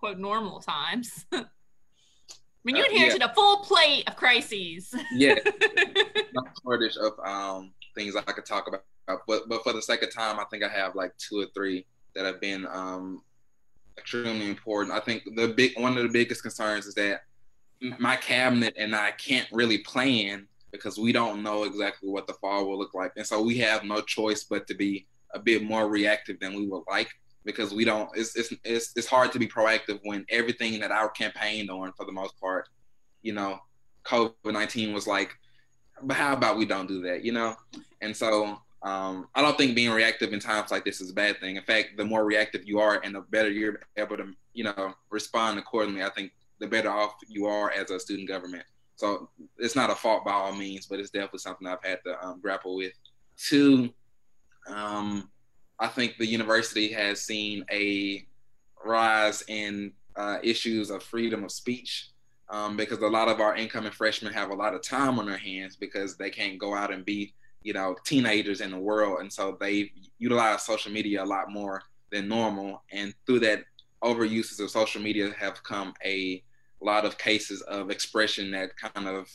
quote, 0.01 0.19
normal 0.19 0.61
times? 0.61 1.27
I 1.33 1.45
mean, 2.65 2.77
you 2.77 2.83
uh, 2.83 2.87
inherited 2.87 3.21
yeah. 3.21 3.31
a 3.31 3.35
full 3.35 3.59
plate 3.59 4.09
of 4.09 4.17
crises. 4.17 4.95
yeah, 5.13 5.37
not 6.35 6.49
shortage 6.63 6.97
of 6.97 7.13
um, 7.25 7.73
things 7.95 8.17
I 8.17 8.23
could 8.23 8.45
talk 8.45 8.67
about, 8.67 8.83
but 9.27 9.49
but 9.49 9.63
for 9.63 9.73
the 9.73 9.83
sake 9.83 10.03
of 10.03 10.13
time, 10.13 10.41
I 10.41 10.45
think 10.51 10.65
I 10.65 10.69
have 10.69 10.95
like 10.95 11.17
two 11.17 11.41
or 11.41 11.47
three 11.55 11.87
that 12.15 12.25
have 12.25 12.41
been 12.41 12.67
um, 12.67 13.23
extremely 13.97 14.49
important. 14.49 14.95
I 14.95 15.01
think 15.01 15.23
the 15.37 15.49
big 15.49 15.79
one 15.79 15.97
of 15.97 16.03
the 16.03 16.09
biggest 16.09 16.43
concerns 16.43 16.87
is 16.87 16.95
that 16.95 17.23
my 17.99 18.17
cabinet 18.17 18.75
and 18.77 18.95
I 18.95 19.13
can't 19.13 19.49
really 19.53 19.79
plan 19.79 20.47
because 20.73 20.99
we 20.99 21.13
don't 21.13 21.43
know 21.43 21.65
exactly 21.65 22.09
what 22.09 22.27
the 22.27 22.35
fall 22.35 22.69
will 22.69 22.79
look 22.79 22.95
like. 22.95 23.13
And 23.17 23.27
so 23.27 23.43
we 23.43 23.59
have 23.59 23.85
no 23.85 24.01
choice 24.01 24.45
but 24.45 24.67
to 24.69 24.75
be 24.75 25.07
a 25.35 25.39
bit 25.39 25.63
more 25.63 25.89
reactive 25.89 26.39
than 26.41 26.55
we 26.55 26.67
would 26.67 26.83
like 26.89 27.09
because 27.45 27.73
we 27.73 27.85
don't 27.85 28.09
it's 28.15 28.37
it's 28.37 28.53
it's, 28.65 28.93
it's 28.97 29.07
hard 29.07 29.33
to 29.33 29.39
be 29.39 29.47
proactive 29.47 29.99
when 30.05 30.25
everything 30.29 30.79
that 30.81 30.91
our 30.91 31.09
campaigned 31.09 31.71
on 31.71 31.93
for 31.93 32.05
the 32.07 32.13
most 32.13 32.39
part, 32.41 32.69
you 33.23 33.33
know, 33.33 33.59
COVID-19 34.05 34.93
was 34.93 35.07
like 35.07 35.37
but 36.03 36.17
how 36.17 36.33
about 36.33 36.57
we 36.57 36.65
don't 36.65 36.89
do 36.89 37.03
that, 37.03 37.25
you 37.25 37.33
know? 37.33 37.55
And 38.01 38.17
so 38.17 38.59
um, 38.83 39.29
I 39.35 39.43
don't 39.43 39.57
think 39.59 39.75
being 39.75 39.91
reactive 39.91 40.33
in 40.33 40.41
times 40.41 40.71
like 40.71 40.85
this 40.85 41.01
is 41.01 41.11
a 41.11 41.15
bad 41.15 41.41
thing. 41.41 41.57
In 41.57 41.63
fact, 41.63 41.97
the 41.97 42.05
more 42.05 42.25
reactive 42.25 42.65
you 42.65 42.81
are 42.81 43.01
and 43.05 43.15
the 43.15 43.21
better 43.21 43.51
you're 43.51 43.81
able 43.97 44.17
to, 44.17 44.33
you 44.55 44.65
know, 44.65 44.95
respond 45.11 45.59
accordingly, 45.59 46.03
I 46.03 46.11
think 46.11 46.33
the 46.59 46.67
better 46.67 46.91
off 46.91 47.15
you 47.29 47.47
are 47.47 47.71
as 47.73 47.91
a 47.91 48.01
student 48.01 48.29
government. 48.29 48.65
So 48.97 49.31
it's 49.59 49.77
not 49.77 49.91
a 49.91 49.95
fault 49.95 50.25
by 50.25 50.33
all 50.33 50.55
means, 50.55 50.87
but 50.87 51.01
it's 51.01 51.11
definitely 51.11 51.39
something 51.41 51.67
I've 51.67 51.83
had 51.83 52.01
to 52.05 52.23
um, 52.25 52.41
grapple 52.41 52.77
with. 52.77 52.93
Two, 53.37 53.91
um, 54.69 55.31
I 55.81 55.89
think 55.89 56.19
the 56.19 56.27
university 56.27 56.93
has 56.93 57.23
seen 57.23 57.65
a 57.71 58.27
rise 58.85 59.43
in 59.49 59.93
uh, 60.15 60.39
issues 60.43 60.91
of 60.91 61.03
freedom 61.03 61.43
of 61.45 61.51
speech 61.51 62.11
um, 62.51 62.77
because 62.77 62.99
a 62.99 63.07
lot 63.07 63.29
of 63.29 63.41
our 63.41 63.57
incoming 63.57 63.93
freshmen 63.93 64.33
have 64.33 64.51
a 64.51 64.55
lot 64.55 64.75
of 64.75 64.83
time 64.83 65.19
on 65.19 65.27
their 65.27 65.39
hands 65.39 65.77
because 65.77 66.17
they 66.17 66.29
can't 66.31 66.59
go 66.59 66.75
out 66.75 66.93
and 66.93 67.05
be, 67.05 67.33
you 67.63 67.73
know, 67.73 67.97
teenagers 68.05 68.61
in 68.61 68.71
the 68.71 68.79
world, 68.79 69.21
and 69.21 69.33
so 69.33 69.57
they 69.61 69.91
utilize 70.19 70.63
social 70.63 70.93
media 70.93 71.23
a 71.23 71.25
lot 71.25 71.51
more 71.51 71.83
than 72.11 72.29
normal. 72.29 72.83
And 72.93 73.15
through 73.27 73.41
that, 73.41 73.65
overuses 74.03 74.61
of 74.61 74.71
social 74.71 75.01
media 75.01 75.31
have 75.39 75.63
come 75.63 75.95
a 76.05 76.43
lot 76.81 77.05
of 77.05 77.19
cases 77.19 77.61
of 77.63 77.91
expression 77.91 78.51
that 78.51 78.71
kind 78.77 79.07
of 79.07 79.31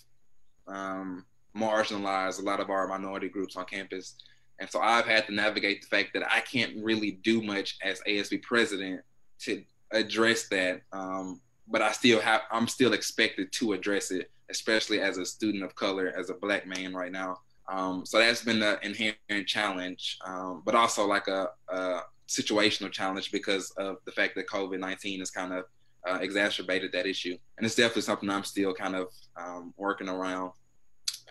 um, 0.67 1.25
marginalize 1.55 2.39
a 2.39 2.43
lot 2.43 2.59
of 2.59 2.69
our 2.69 2.87
minority 2.87 3.29
groups 3.29 3.55
on 3.55 3.65
campus. 3.65 4.15
And 4.59 4.69
so 4.69 4.79
I've 4.79 5.05
had 5.05 5.25
to 5.27 5.33
navigate 5.33 5.81
the 5.81 5.87
fact 5.87 6.11
that 6.13 6.23
I 6.31 6.39
can't 6.39 6.83
really 6.83 7.11
do 7.23 7.41
much 7.41 7.77
as 7.83 8.01
ASB 8.07 8.41
president 8.43 9.01
to 9.39 9.63
address 9.91 10.47
that. 10.47 10.81
Um, 10.91 11.41
but 11.67 11.81
I 11.81 11.91
still 11.91 12.19
have, 12.21 12.41
I'm 12.51 12.67
still 12.67 12.93
expected 12.93 13.51
to 13.53 13.73
address 13.73 14.11
it, 14.11 14.31
especially 14.49 15.01
as 15.01 15.17
a 15.17 15.25
student 15.25 15.63
of 15.63 15.75
color, 15.75 16.13
as 16.17 16.29
a 16.29 16.35
black 16.35 16.67
man 16.67 16.93
right 16.93 17.11
now. 17.11 17.39
Um, 17.67 18.05
so 18.05 18.19
that's 18.19 18.43
been 18.43 18.59
the 18.59 18.79
inherent 18.83 19.47
challenge, 19.47 20.19
um, 20.25 20.61
but 20.65 20.75
also 20.75 21.05
like 21.07 21.27
a, 21.27 21.49
a, 21.69 22.01
situational 22.27 22.91
challenge 22.91 23.31
because 23.31 23.69
of 23.77 23.97
the 24.05 24.11
fact 24.11 24.33
that 24.33 24.47
COVID 24.47 24.79
19 24.79 25.19
has 25.19 25.29
kind 25.29 25.53
of 25.53 25.65
uh, 26.09 26.17
exacerbated 26.21 26.91
that 26.91 27.05
issue. 27.05 27.37
And 27.57 27.65
it's 27.65 27.75
definitely 27.75 28.01
something 28.01 28.29
I'm 28.31 28.43
still 28.43 28.73
kind 28.73 28.95
of 28.95 29.07
um, 29.37 29.75
working 29.77 30.09
around. 30.09 30.51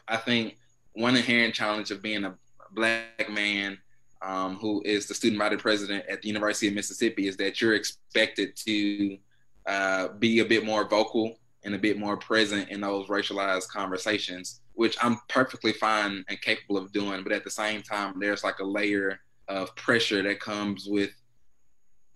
I 0.07 0.17
think 0.17 0.57
one 0.93 1.17
inherent 1.17 1.53
challenge 1.53 1.91
of 1.91 2.01
being 2.01 2.25
a 2.25 2.37
black 2.75 3.31
man 3.31 3.79
um, 4.23 4.57
who 4.57 4.83
is 4.85 5.07
the 5.07 5.15
student 5.15 5.39
body 5.39 5.57
president 5.57 6.05
at 6.09 6.23
the 6.23 6.29
University 6.29 6.69
of 6.69 6.75
Mississippi 6.75 7.29
is 7.29 7.37
that 7.37 7.61
you're 7.61 7.75
expected 7.75 8.57
to 8.57 9.19
uh, 9.67 10.09
be 10.19 10.41
a 10.41 10.45
bit 10.45 10.65
more 10.65 10.89
vocal 10.89 11.37
and 11.65 11.75
a 11.75 11.79
bit 11.79 11.99
more 11.99 12.17
present 12.17 12.69
in 12.71 12.81
those 12.81 13.09
racialized 13.09 13.69
conversations, 13.69 14.61
which 14.75 14.97
I'm 15.03 15.19
perfectly 15.29 15.73
fine 15.73 16.25
and 16.29 16.41
capable 16.41 16.77
of 16.77 16.93
doing. 16.93 17.23
But 17.23 17.33
at 17.33 17.45
the 17.45 17.51
same 17.51 17.83
time, 17.83 18.19
there's 18.19 18.45
like 18.45 18.59
a 18.59 18.65
layer 18.65 19.19
of 19.49 19.75
pressure 19.77 20.23
that 20.23 20.41
comes 20.41 20.87
with 20.87 21.11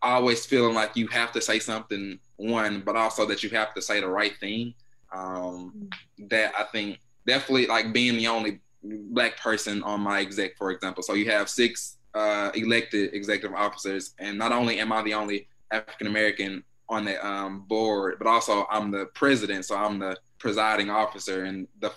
always 0.00 0.46
feeling 0.46 0.74
like 0.74 0.96
you 0.96 1.08
have 1.08 1.32
to 1.32 1.40
say 1.40 1.58
something, 1.58 2.18
one, 2.36 2.82
but 2.84 2.96
also 2.96 3.26
that 3.26 3.42
you 3.42 3.50
have 3.50 3.74
to 3.74 3.82
say 3.82 4.00
the 4.00 4.08
right 4.08 4.36
thing. 4.38 4.74
Um, 5.12 5.88
that 6.28 6.52
I 6.58 6.64
think 6.64 7.00
definitely 7.26 7.66
like 7.66 7.94
being 7.94 8.18
the 8.18 8.28
only 8.28 8.60
black 8.82 9.36
person 9.38 9.82
on 9.82 10.00
my 10.00 10.20
exec, 10.20 10.56
for 10.56 10.70
example. 10.70 11.02
So 11.02 11.14
you 11.14 11.30
have 11.30 11.48
six 11.48 11.98
uh, 12.14 12.50
elected 12.54 13.14
executive 13.14 13.56
officers, 13.56 14.14
and 14.18 14.38
not 14.38 14.52
only 14.52 14.80
am 14.80 14.92
I 14.92 15.02
the 15.02 15.14
only 15.14 15.48
African 15.70 16.06
American 16.06 16.64
on 16.88 17.04
the 17.04 17.24
um, 17.26 17.64
board, 17.68 18.16
but 18.18 18.26
also 18.26 18.66
I'm 18.70 18.90
the 18.90 19.06
president, 19.14 19.64
so 19.64 19.76
I'm 19.76 19.98
the 19.98 20.16
presiding 20.38 20.88
officer 20.88 21.44
and 21.44 21.66
the 21.80 21.92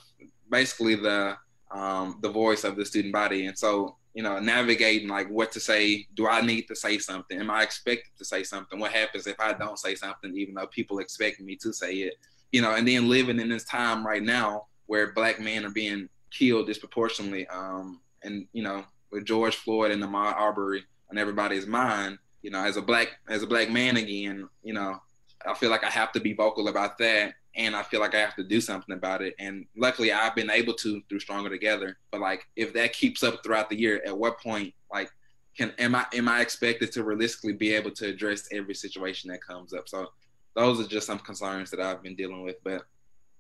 basically 0.50 0.96
the 0.96 1.38
um, 1.72 2.20
the 2.22 2.30
voice 2.30 2.63
of 2.63 2.76
the 2.76 2.86
student 2.86 3.13
body. 3.13 3.46
And 3.46 3.58
so 3.58 3.96
you 4.13 4.24
know, 4.24 4.39
navigating 4.39 5.08
like 5.08 5.30
what 5.30 5.52
to 5.54 5.60
say. 5.60 6.08
Do 6.15 6.28
I 6.28 6.41
need 6.41 6.63
to 6.63 6.76
say 6.76 6.98
something? 6.98 7.39
Am 7.39 7.50
I 7.50 7.63
expected 7.63 8.12
to 8.17 8.26
say 8.26 8.44
something? 8.44 8.80
What 8.80 8.91
happens 8.91 9.28
if 9.28 9.39
I 9.39 9.54
don't 9.54 9.80
say 9.80 9.96
something, 9.96 10.36
even 10.36 10.56
though 10.56 10.67
people 10.67 11.00
expect 11.00 11.39
me 11.39 11.56
to 11.58 11.72
say 11.72 11.94
it? 11.94 12.15
You 12.52 12.62
know, 12.62 12.76
and 12.76 12.88
then 12.88 13.08
living 13.08 13.39
in 13.39 13.50
this 13.50 13.63
time 13.63 14.06
right 14.06 14.24
now 14.24 14.67
where 14.88 15.13
black 15.13 15.39
men 15.39 15.65
are 15.65 15.72
being 15.72 16.10
killed 16.32 16.67
disproportionately, 16.67 17.48
um, 17.48 18.02
and 18.24 18.48
you 18.54 18.63
know, 18.63 18.84
with 19.12 19.26
George 19.26 19.56
Floyd 19.56 19.91
and 19.91 20.04
Ahmaud 20.04 20.36
Arbery 20.36 20.84
on 21.10 21.17
everybody's 21.17 21.67
mind, 21.67 22.17
you 22.41 22.52
know, 22.52 22.63
as 22.63 22.78
a 22.78 22.82
black 22.82 23.10
as 23.30 23.44
a 23.44 23.48
black 23.48 23.70
man 23.70 23.98
again, 23.98 24.48
you 24.63 24.74
know, 24.74 25.00
I 25.46 25.54
feel 25.54 25.70
like 25.70 25.84
I 25.84 25.89
have 25.89 26.12
to 26.13 26.20
be 26.20 26.34
vocal 26.34 26.67
about 26.67 26.98
that 27.00 27.34
and 27.56 27.76
I 27.76 27.84
feel 27.84 28.00
like 28.00 28.15
I 28.15 28.20
have 28.20 28.36
to 28.36 28.44
do 28.44 28.62
something 28.62 28.96
about 28.96 29.22
it. 29.22 29.36
And 29.39 29.65
luckily 29.76 30.12
I've 30.12 30.36
been 30.36 30.50
able 30.50 30.74
to 30.76 31.02
through 31.10 31.20
Stronger 31.20 31.50
Together. 31.50 31.98
But 32.12 32.22
like 32.22 32.48
if 32.56 32.74
that 32.74 32.94
keeps 32.94 33.24
up 33.24 33.44
throughout 33.44 33.70
the 33.70 33.80
year, 33.80 34.02
at 34.06 34.17
what 34.17 34.39
point 34.39 34.74
like 34.91 35.12
can 35.58 35.74
am 35.78 35.96
I 35.96 36.06
am 36.13 36.30
I 36.30 36.41
expected 36.41 36.91
to 36.94 37.04
realistically 37.04 37.54
be 37.54 37.74
able 37.74 37.91
to 37.91 38.08
address 38.08 38.48
every 38.52 38.76
situation 38.76 39.30
that 39.32 39.44
comes 39.44 39.74
up? 39.74 39.89
So 39.89 40.08
those 40.56 40.80
are 40.80 40.88
just 40.88 41.08
some 41.08 41.20
concerns 41.20 41.72
that 41.72 41.82
I've 41.82 42.02
been 42.02 42.15
dealing 42.15 42.44
with. 42.44 42.58
But 42.63 42.84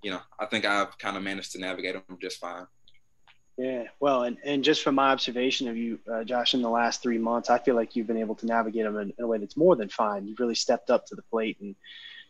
you 0.03 0.11
know, 0.11 0.19
I 0.39 0.45
think 0.47 0.65
I've 0.65 0.97
kind 0.97 1.15
of 1.15 1.23
managed 1.23 1.53
to 1.53 1.59
navigate 1.59 1.93
them 2.07 2.17
just 2.21 2.39
fine. 2.39 2.65
Yeah, 3.61 3.83
well, 3.99 4.23
and, 4.23 4.37
and 4.43 4.63
just 4.63 4.81
from 4.81 4.95
my 4.95 5.11
observation 5.11 5.67
of 5.67 5.77
you, 5.77 5.99
uh, 6.11 6.23
Josh, 6.23 6.55
in 6.55 6.63
the 6.63 6.69
last 6.69 7.03
three 7.03 7.19
months, 7.19 7.51
I 7.51 7.59
feel 7.59 7.75
like 7.75 7.95
you've 7.95 8.07
been 8.07 8.17
able 8.17 8.33
to 8.37 8.47
navigate 8.47 8.85
them 8.85 8.97
in, 8.97 9.13
in, 9.15 9.23
a 9.23 9.27
way 9.27 9.37
that's 9.37 9.55
more 9.55 9.75
than 9.75 9.87
fine. 9.87 10.25
You've 10.25 10.39
really 10.39 10.55
stepped 10.55 10.89
up 10.89 11.05
to 11.05 11.15
the 11.15 11.21
plate 11.21 11.57
and 11.61 11.75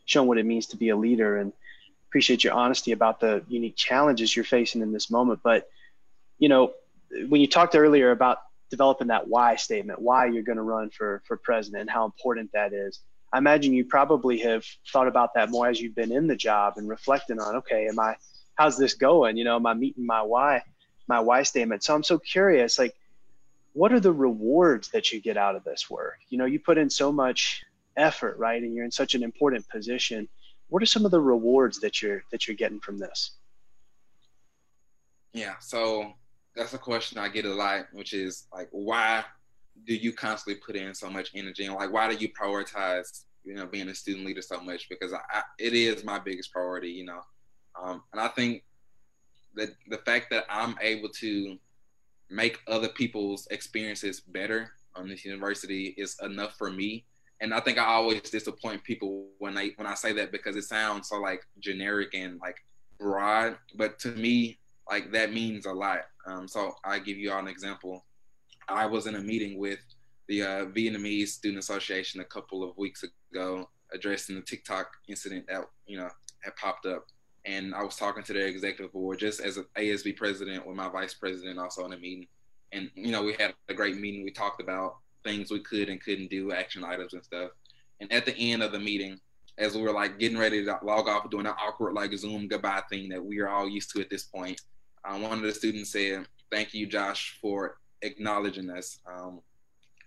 shown 0.04 0.28
what 0.28 0.38
it 0.38 0.46
means 0.46 0.68
to 0.68 0.78
be 0.78 0.90
a 0.90 0.96
leader. 0.98 1.38
And 1.38 1.54
appreciate 2.10 2.44
your 2.44 2.52
honesty 2.52 2.92
about 2.92 3.22
the 3.22 3.46
unique 3.48 3.78
challenges 3.78 4.36
you're 4.36 4.44
facing 4.44 4.82
in 4.82 4.92
this 4.92 5.10
moment. 5.10 5.40
But, 5.42 5.70
you 6.38 6.50
know, 6.50 6.74
when 7.30 7.40
you 7.40 7.48
talked 7.48 7.78
earlier 7.78 8.12
about 8.12 8.40
developing 8.70 9.08
that 9.08 9.30
why 9.30 9.56
statement, 9.56 10.02
why 10.02 10.26
you're 10.26 10.44
going 10.44 10.58
to 10.58 10.64
run 10.64 10.90
for 10.90 11.24
for 11.26 11.38
president, 11.38 11.80
and 11.80 11.90
how 11.90 12.04
important 12.04 12.52
that 12.52 12.74
is. 12.74 13.00
I 13.32 13.38
imagine 13.38 13.72
you 13.72 13.86
probably 13.86 14.40
have 14.40 14.66
thought 14.92 15.08
about 15.08 15.36
that 15.36 15.50
more 15.50 15.70
as 15.70 15.80
you've 15.80 15.96
been 15.96 16.12
in 16.12 16.28
the 16.28 16.36
job 16.36 16.74
and 16.76 16.90
reflecting 16.90 17.40
on, 17.40 17.56
okay, 17.58 17.88
am 17.88 17.98
I, 17.98 18.18
how's 18.56 18.78
this 18.78 18.96
going? 18.96 19.38
You 19.38 19.46
know, 19.46 19.56
am 19.56 19.66
I 19.66 19.74
meeting 19.74 20.06
my 20.06 20.22
why? 20.22 20.64
My 21.08 21.20
why 21.20 21.44
statement. 21.44 21.84
So 21.84 21.96
I'm 21.96 22.04
so 22.04 22.20
curious, 22.20 22.80
like, 22.80 22.96
what 23.74 23.94
are 23.94 24.00
the 24.00 24.12
rewards 24.12 24.90
that 24.90 25.12
you 25.12 25.22
get 25.22 25.38
out 25.38 25.56
of 25.56 25.64
this 25.64 25.90
work? 25.90 26.20
You 26.30 26.38
know, 26.38 26.46
you 26.46 26.60
put 26.60 26.78
in 26.78 26.90
so 26.90 27.12
much 27.12 27.64
effort, 27.96 28.38
right? 28.38 28.62
And 28.62 28.74
you're 28.74 28.86
in 28.86 28.92
such 28.92 29.16
an 29.16 29.24
important 29.24 29.68
position. 29.70 30.28
What 30.70 30.84
are 30.84 30.88
some 30.88 31.06
of 31.06 31.12
the 31.12 31.22
rewards 31.22 31.80
that 31.80 32.02
you're 32.02 32.24
that 32.32 32.48
you're 32.48 32.56
getting 32.56 32.80
from 32.80 32.98
this? 32.98 33.32
Yeah, 35.34 35.56
so 35.60 36.14
that's 36.56 36.74
a 36.74 36.78
question 36.78 37.18
I 37.18 37.30
get 37.30 37.46
a 37.46 37.54
lot, 37.54 37.86
which 37.94 38.14
is 38.14 38.48
like, 38.54 38.68
why 38.72 39.24
do 39.86 39.96
you 39.96 40.12
constantly 40.12 40.62
put 40.62 40.76
in 40.76 40.94
so 40.94 41.10
much 41.10 41.32
energy, 41.34 41.66
and 41.66 41.76
like, 41.76 41.92
why 41.92 42.14
do 42.14 42.16
you 42.16 42.30
prioritize, 42.30 43.24
you 43.46 43.56
know, 43.56 43.66
being 43.66 43.88
a 43.88 43.96
student 43.96 44.26
leader 44.26 44.42
so 44.42 44.60
much? 44.60 44.90
Because 44.90 45.14
I, 45.14 45.20
I, 45.32 45.44
it 45.58 45.74
is 45.74 46.04
my 46.04 46.20
biggest 46.20 46.52
priority, 46.52 46.90
you 46.90 47.06
know, 47.06 47.22
um, 47.82 48.04
and 48.12 48.22
I 48.22 48.28
think 48.28 48.64
the 49.56 49.74
the 49.90 49.98
fact 50.00 50.30
that 50.32 50.46
I'm 50.50 50.76
able 50.82 51.10
to 51.20 51.58
make 52.30 52.60
other 52.68 52.88
people's 52.88 53.48
experiences 53.52 54.22
better 54.22 54.72
on 54.96 55.08
this 55.08 55.26
university 55.26 55.94
is 55.98 56.18
enough 56.22 56.56
for 56.58 56.72
me. 56.72 57.06
And 57.42 57.54
I 57.54 57.60
think 57.60 57.78
I 57.78 57.86
always 57.86 58.22
disappoint 58.22 58.84
people 58.84 59.28
when 59.40 59.58
I 59.58 59.72
when 59.76 59.88
I 59.88 59.96
say 59.96 60.14
that 60.14 60.32
because 60.32 60.56
it 60.56 60.64
sounds 60.64 61.10
so 61.10 61.20
like 61.20 61.46
generic 61.60 62.10
and 62.14 62.40
like 62.40 62.58
broad, 63.00 63.58
but 63.76 64.00
to 64.00 64.10
me, 64.10 64.60
like 64.90 65.12
that 65.12 65.34
means 65.34 65.66
a 65.66 65.74
lot. 65.74 66.02
Um, 66.28 66.48
so 66.48 66.74
I 66.84 67.00
give 67.00 67.18
you 67.18 67.32
all 67.32 67.40
an 67.40 67.48
example. 67.48 68.06
I 68.68 68.86
was 68.86 69.08
in 69.08 69.16
a 69.16 69.22
meeting 69.22 69.58
with 69.58 69.80
the 70.28 70.44
uh, 70.44 70.66
Vietnamese 70.68 71.30
Student 71.30 71.60
Association 71.60 72.22
a 72.22 72.26
couple 72.26 72.64
of 72.64 72.78
weeks 72.78 73.04
ago, 73.34 73.68
addressing 73.92 74.36
the 74.36 74.42
TikTok 74.42 74.88
incident 75.10 75.46
that 75.48 75.66
you 75.88 75.98
know 75.98 76.10
had 76.42 76.56
popped 76.56 76.86
up 76.86 77.08
and 77.46 77.74
I 77.74 77.84
was 77.84 77.96
talking 77.96 78.24
to 78.24 78.34
their 78.34 78.48
executive 78.48 78.94
board 78.94 79.20
just 79.20 79.40
as 79.40 79.58
an 79.58 79.66
ASB 79.78 80.16
president 80.16 80.66
with 80.66 80.76
my 80.76 80.90
vice 80.90 81.14
president 81.14 81.58
also 81.58 81.86
in 81.86 81.94
a 81.94 81.98
meeting. 81.98 82.28
And 82.72 82.90
you 82.96 83.12
know, 83.12 83.24
we 83.24 83.34
had 83.34 83.54
a 83.70 83.74
great 83.74 83.98
meeting. 83.98 84.24
We 84.24 84.32
talked 84.32 84.62
about 84.62 84.98
things 85.24 85.52
we 85.52 85.60
could 85.60 85.90
and 85.90 86.02
couldn't 86.02 86.30
do, 86.30 86.52
action 86.52 86.84
items 86.84 87.14
and 87.14 87.24
stuff. 87.24 87.52
And 88.00 88.12
at 88.12 88.26
the 88.26 88.36
end 88.36 88.64
of 88.64 88.72
the 88.72 88.80
meeting, 88.80 89.20
as 89.58 89.76
we 89.76 89.82
were 89.82 89.92
like 89.92 90.20
getting 90.20 90.38
ready 90.38 90.64
to 90.64 90.80
log 90.84 91.08
off, 91.08 91.30
doing 91.30 91.44
that 91.44 91.58
awkward 91.62 91.94
like 91.94 92.14
Zoom 92.14 92.48
goodbye 92.48 92.84
thing 92.90 93.10
that 93.10 93.24
we 93.24 93.40
are 93.40 93.50
all 93.50 93.68
used 93.68 93.92
to 93.92 94.02
at 94.02 94.10
this 94.10 94.24
point, 94.24 94.62
uh, 95.04 95.18
one 95.18 95.34
of 95.34 95.42
the 95.42 95.54
students 95.54 95.92
said, 95.92 96.28
"Thank 96.52 96.74
you, 96.74 96.88
Josh, 96.88 97.38
for 97.42 97.80
acknowledging 98.02 98.70
us." 98.70 99.00
Um, 99.06 99.42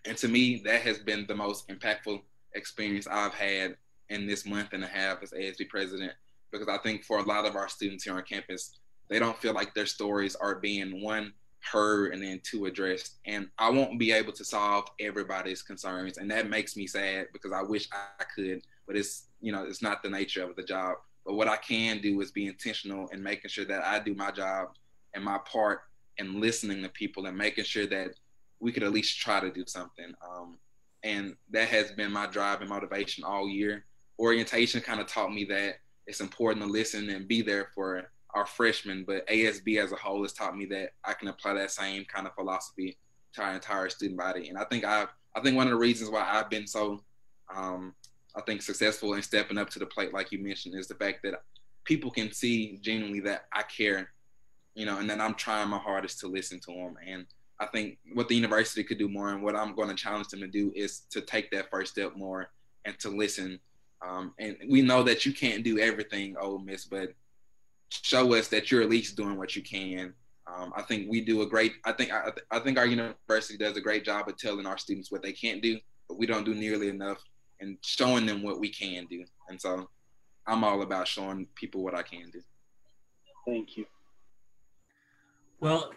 and 0.05 0.16
to 0.18 0.29
me, 0.29 0.62
that 0.64 0.83
has 0.83 0.99
been 0.99 1.27
the 1.27 1.35
most 1.35 1.68
impactful 1.68 2.23
experience 2.55 3.07
I've 3.07 3.35
had 3.35 3.77
in 4.09 4.27
this 4.27 4.47
month 4.47 4.73
and 4.73 4.85
a 4.85 4.87
half 4.87 5.23
as 5.23 5.33
ASB 5.33 5.68
president 5.68 6.12
because 6.55 6.69
I 6.69 6.79
think 6.83 7.05
for 7.05 7.19
a 7.19 7.23
lot 7.23 7.45
of 7.45 7.57
our 7.57 7.69
students 7.69 8.05
here 8.05 8.14
on 8.14 8.23
campus, 8.23 8.79
they 9.09 9.19
don't 9.19 9.37
feel 9.38 9.53
like 9.53 9.75
their 9.75 9.87
stories 9.87 10.35
are 10.37 10.57
being 10.57 11.03
one 11.03 11.33
heard 11.61 12.12
and 12.12 12.23
then 12.23 12.40
two 12.43 12.67
addressed. 12.67 13.19
And 13.27 13.49
I 13.59 13.71
won't 13.71 13.99
be 13.99 14.12
able 14.12 14.33
to 14.33 14.45
solve 14.45 14.87
everybody's 15.01 15.62
concerns, 15.62 16.19
and 16.19 16.31
that 16.31 16.49
makes 16.49 16.77
me 16.77 16.87
sad 16.87 17.29
because 17.33 17.53
I 17.53 17.62
wish 17.62 17.88
I 17.93 18.25
could, 18.35 18.62
but 18.87 18.97
it's 18.97 19.27
you 19.40 19.53
know 19.53 19.64
it's 19.64 19.83
not 19.83 20.03
the 20.03 20.11
nature 20.11 20.49
of 20.49 20.57
the 20.57 20.62
job. 20.62 20.97
But 21.27 21.35
what 21.35 21.49
I 21.49 21.57
can 21.57 22.01
do 22.01 22.21
is 22.21 22.31
be 22.31 22.47
intentional 22.47 23.09
and 23.11 23.19
in 23.19 23.23
making 23.23 23.49
sure 23.49 23.64
that 23.64 23.83
I 23.85 23.99
do 23.99 24.14
my 24.14 24.31
job 24.31 24.69
and 25.14 25.25
my 25.25 25.38
part 25.38 25.81
and 26.19 26.40
listening 26.40 26.83
to 26.83 26.88
people 26.90 27.27
and 27.27 27.37
making 27.37 27.64
sure 27.64 27.87
that 27.87 28.11
we 28.61 28.73
could 28.73 28.83
at 28.83 28.93
least 28.93 29.19
try 29.19 29.40
to 29.40 29.51
do 29.51 29.64
something. 29.67 30.12
Um, 30.27 30.59
and 31.03 31.35
that 31.51 31.69
has 31.69 31.93
been 31.93 32.12
my 32.12 32.27
drive 32.27 32.61
and 32.61 32.69
motivation 32.69 33.25
all 33.25 33.49
year. 33.49 33.85
Orientation 34.19 34.81
kind 34.81 35.01
of 35.01 35.07
taught 35.07 35.33
me 35.33 35.45
that 35.47 35.77
it's 36.07 36.21
important 36.21 36.64
to 36.64 36.71
listen 36.71 37.11
and 37.11 37.29
be 37.29 37.43
there 37.43 37.69
for 37.75 38.11
our 38.35 38.47
freshmen. 38.47 39.05
But 39.07 39.27
ASB 39.29 39.83
as 39.83 39.93
a 39.93 39.97
whole 39.97 40.23
has 40.23 40.33
taught 40.33 40.57
me 40.57 40.67
that 40.67 40.90
I 41.05 41.14
can 41.14 41.29
apply 41.29 41.55
that 41.55 41.71
same 41.71 42.05
kind 42.05 42.27
of 42.27 42.35
philosophy 42.35 42.99
to 43.35 43.43
our 43.43 43.55
entire 43.55 43.88
student 43.88 44.19
body. 44.19 44.49
And 44.49 44.59
I 44.59 44.64
think 44.64 44.85
I've 44.85 45.09
I 45.35 45.40
think 45.40 45.57
one 45.57 45.67
of 45.67 45.73
the 45.73 45.79
reasons 45.79 46.11
why 46.11 46.23
I've 46.23 46.49
been 46.49 46.67
so 46.67 47.03
um, 47.55 47.95
I 48.37 48.40
think 48.43 48.62
successful 48.62 49.14
in 49.14 49.23
stepping 49.23 49.59
up 49.59 49.71
to 49.71 49.79
the 49.79 49.87
plate, 49.87 50.12
like 50.12 50.33
you 50.33 50.38
mentioned, 50.38 50.75
is 50.75 50.88
the 50.88 50.95
fact 50.95 51.23
that 51.23 51.43
people 51.85 52.11
can 52.11 52.33
see 52.33 52.79
genuinely 52.81 53.21
that 53.21 53.47
I 53.53 53.62
care, 53.62 54.11
you 54.75 54.87
know, 54.87 54.99
and 54.99 55.09
that 55.11 55.21
I'm 55.21 55.35
trying 55.35 55.69
my 55.69 55.79
hardest 55.79 56.21
to 56.21 56.27
listen 56.27 56.61
to 56.61 56.73
them. 56.73 56.97
And 57.07 57.27
I 57.61 57.67
think 57.67 57.99
what 58.14 58.29
the 58.29 58.35
university 58.35 58.83
could 58.83 58.99
do 58.99 59.09
more, 59.09 59.31
and 59.31 59.43
what 59.43 59.55
I'm 59.55 59.75
going 59.75 59.88
to 59.88 59.95
challenge 59.95 60.29
them 60.29 60.40
to 60.40 60.49
do, 60.49 60.73
is 60.75 61.01
to 61.11 61.21
take 61.21 61.51
that 61.53 61.71
first 61.71 61.93
step 61.93 62.17
more 62.17 62.51
and 62.85 62.99
to 63.01 63.09
listen 63.09 63.61
um, 64.07 64.35
and 64.38 64.57
we 64.69 64.83
know 64.83 65.03
that 65.03 65.25
you 65.25 65.33
can't 65.33 65.64
do 65.64 65.79
everything, 65.79 66.37
Ole 66.38 66.59
Miss, 66.59 66.85
but 66.85 67.12
show 67.90 68.35
us 68.35 68.49
that 68.49 68.71
you're 68.71 68.83
at 68.83 68.90
least 68.90 69.17
doing 69.17 69.38
what 69.38 69.57
you 69.57 69.62
can. 69.62 70.12
Um, 70.47 70.73
I 70.77 70.83
think 70.83 71.11
we 71.11 71.21
do 71.21 71.43
a 71.43 71.47
great. 71.47 71.75
I 71.85 71.93
think 71.93 72.12
I, 72.12 72.31
I 72.51 72.59
think 72.59 72.79
our 72.79 72.87
university 72.87 73.57
does 73.57 73.77
a 73.77 73.81
great 73.81 74.05
job 74.05 74.29
of 74.29 74.37
telling 74.37 74.67
our 74.67 74.79
students 74.79 75.11
what 75.11 75.23
they 75.23 75.33
can't 75.33 75.62
do, 75.62 75.79
but 76.09 76.19
we 76.19 76.27
don't 76.27 76.45
do 76.45 76.55
nearly 76.55 76.88
enough 76.88 77.23
and 77.61 77.79
showing 77.83 78.27
them 78.27 78.43
what 78.43 78.61
we 78.61 78.69
can 78.69 79.07
do. 79.07 79.25
And 79.49 79.61
so, 79.61 79.88
I'm 80.47 80.64
all 80.64 80.83
about 80.83 81.09
showing 81.09 81.47
people 81.55 81.83
what 81.83 81.95
I 81.95 82.03
can 82.03 82.31
do. 82.31 82.43
Thank 83.47 83.77
you. 83.77 83.87
Well, 85.61 85.93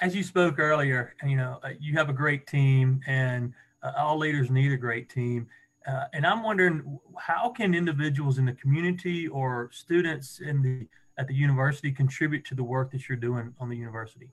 as 0.00 0.16
you 0.16 0.22
spoke 0.22 0.58
earlier, 0.58 1.14
you 1.22 1.36
know, 1.36 1.58
uh, 1.62 1.70
you 1.78 1.94
have 1.94 2.08
a 2.08 2.14
great 2.14 2.46
team, 2.46 3.00
and 3.06 3.52
uh, 3.82 3.92
all 3.98 4.16
leaders 4.16 4.50
need 4.50 4.72
a 4.72 4.76
great 4.76 5.10
team. 5.10 5.48
Uh, 5.86 6.04
and 6.12 6.26
I'm 6.26 6.42
wondering, 6.42 6.98
how 7.18 7.50
can 7.50 7.74
individuals 7.74 8.38
in 8.38 8.44
the 8.46 8.52
community 8.52 9.28
or 9.28 9.70
students 9.72 10.40
in 10.40 10.62
the 10.62 10.88
at 11.18 11.28
the 11.28 11.34
university 11.34 11.92
contribute 11.92 12.44
to 12.46 12.54
the 12.54 12.64
work 12.64 12.90
that 12.92 13.08
you're 13.08 13.18
doing 13.18 13.54
on 13.60 13.68
the 13.68 13.76
university? 13.76 14.30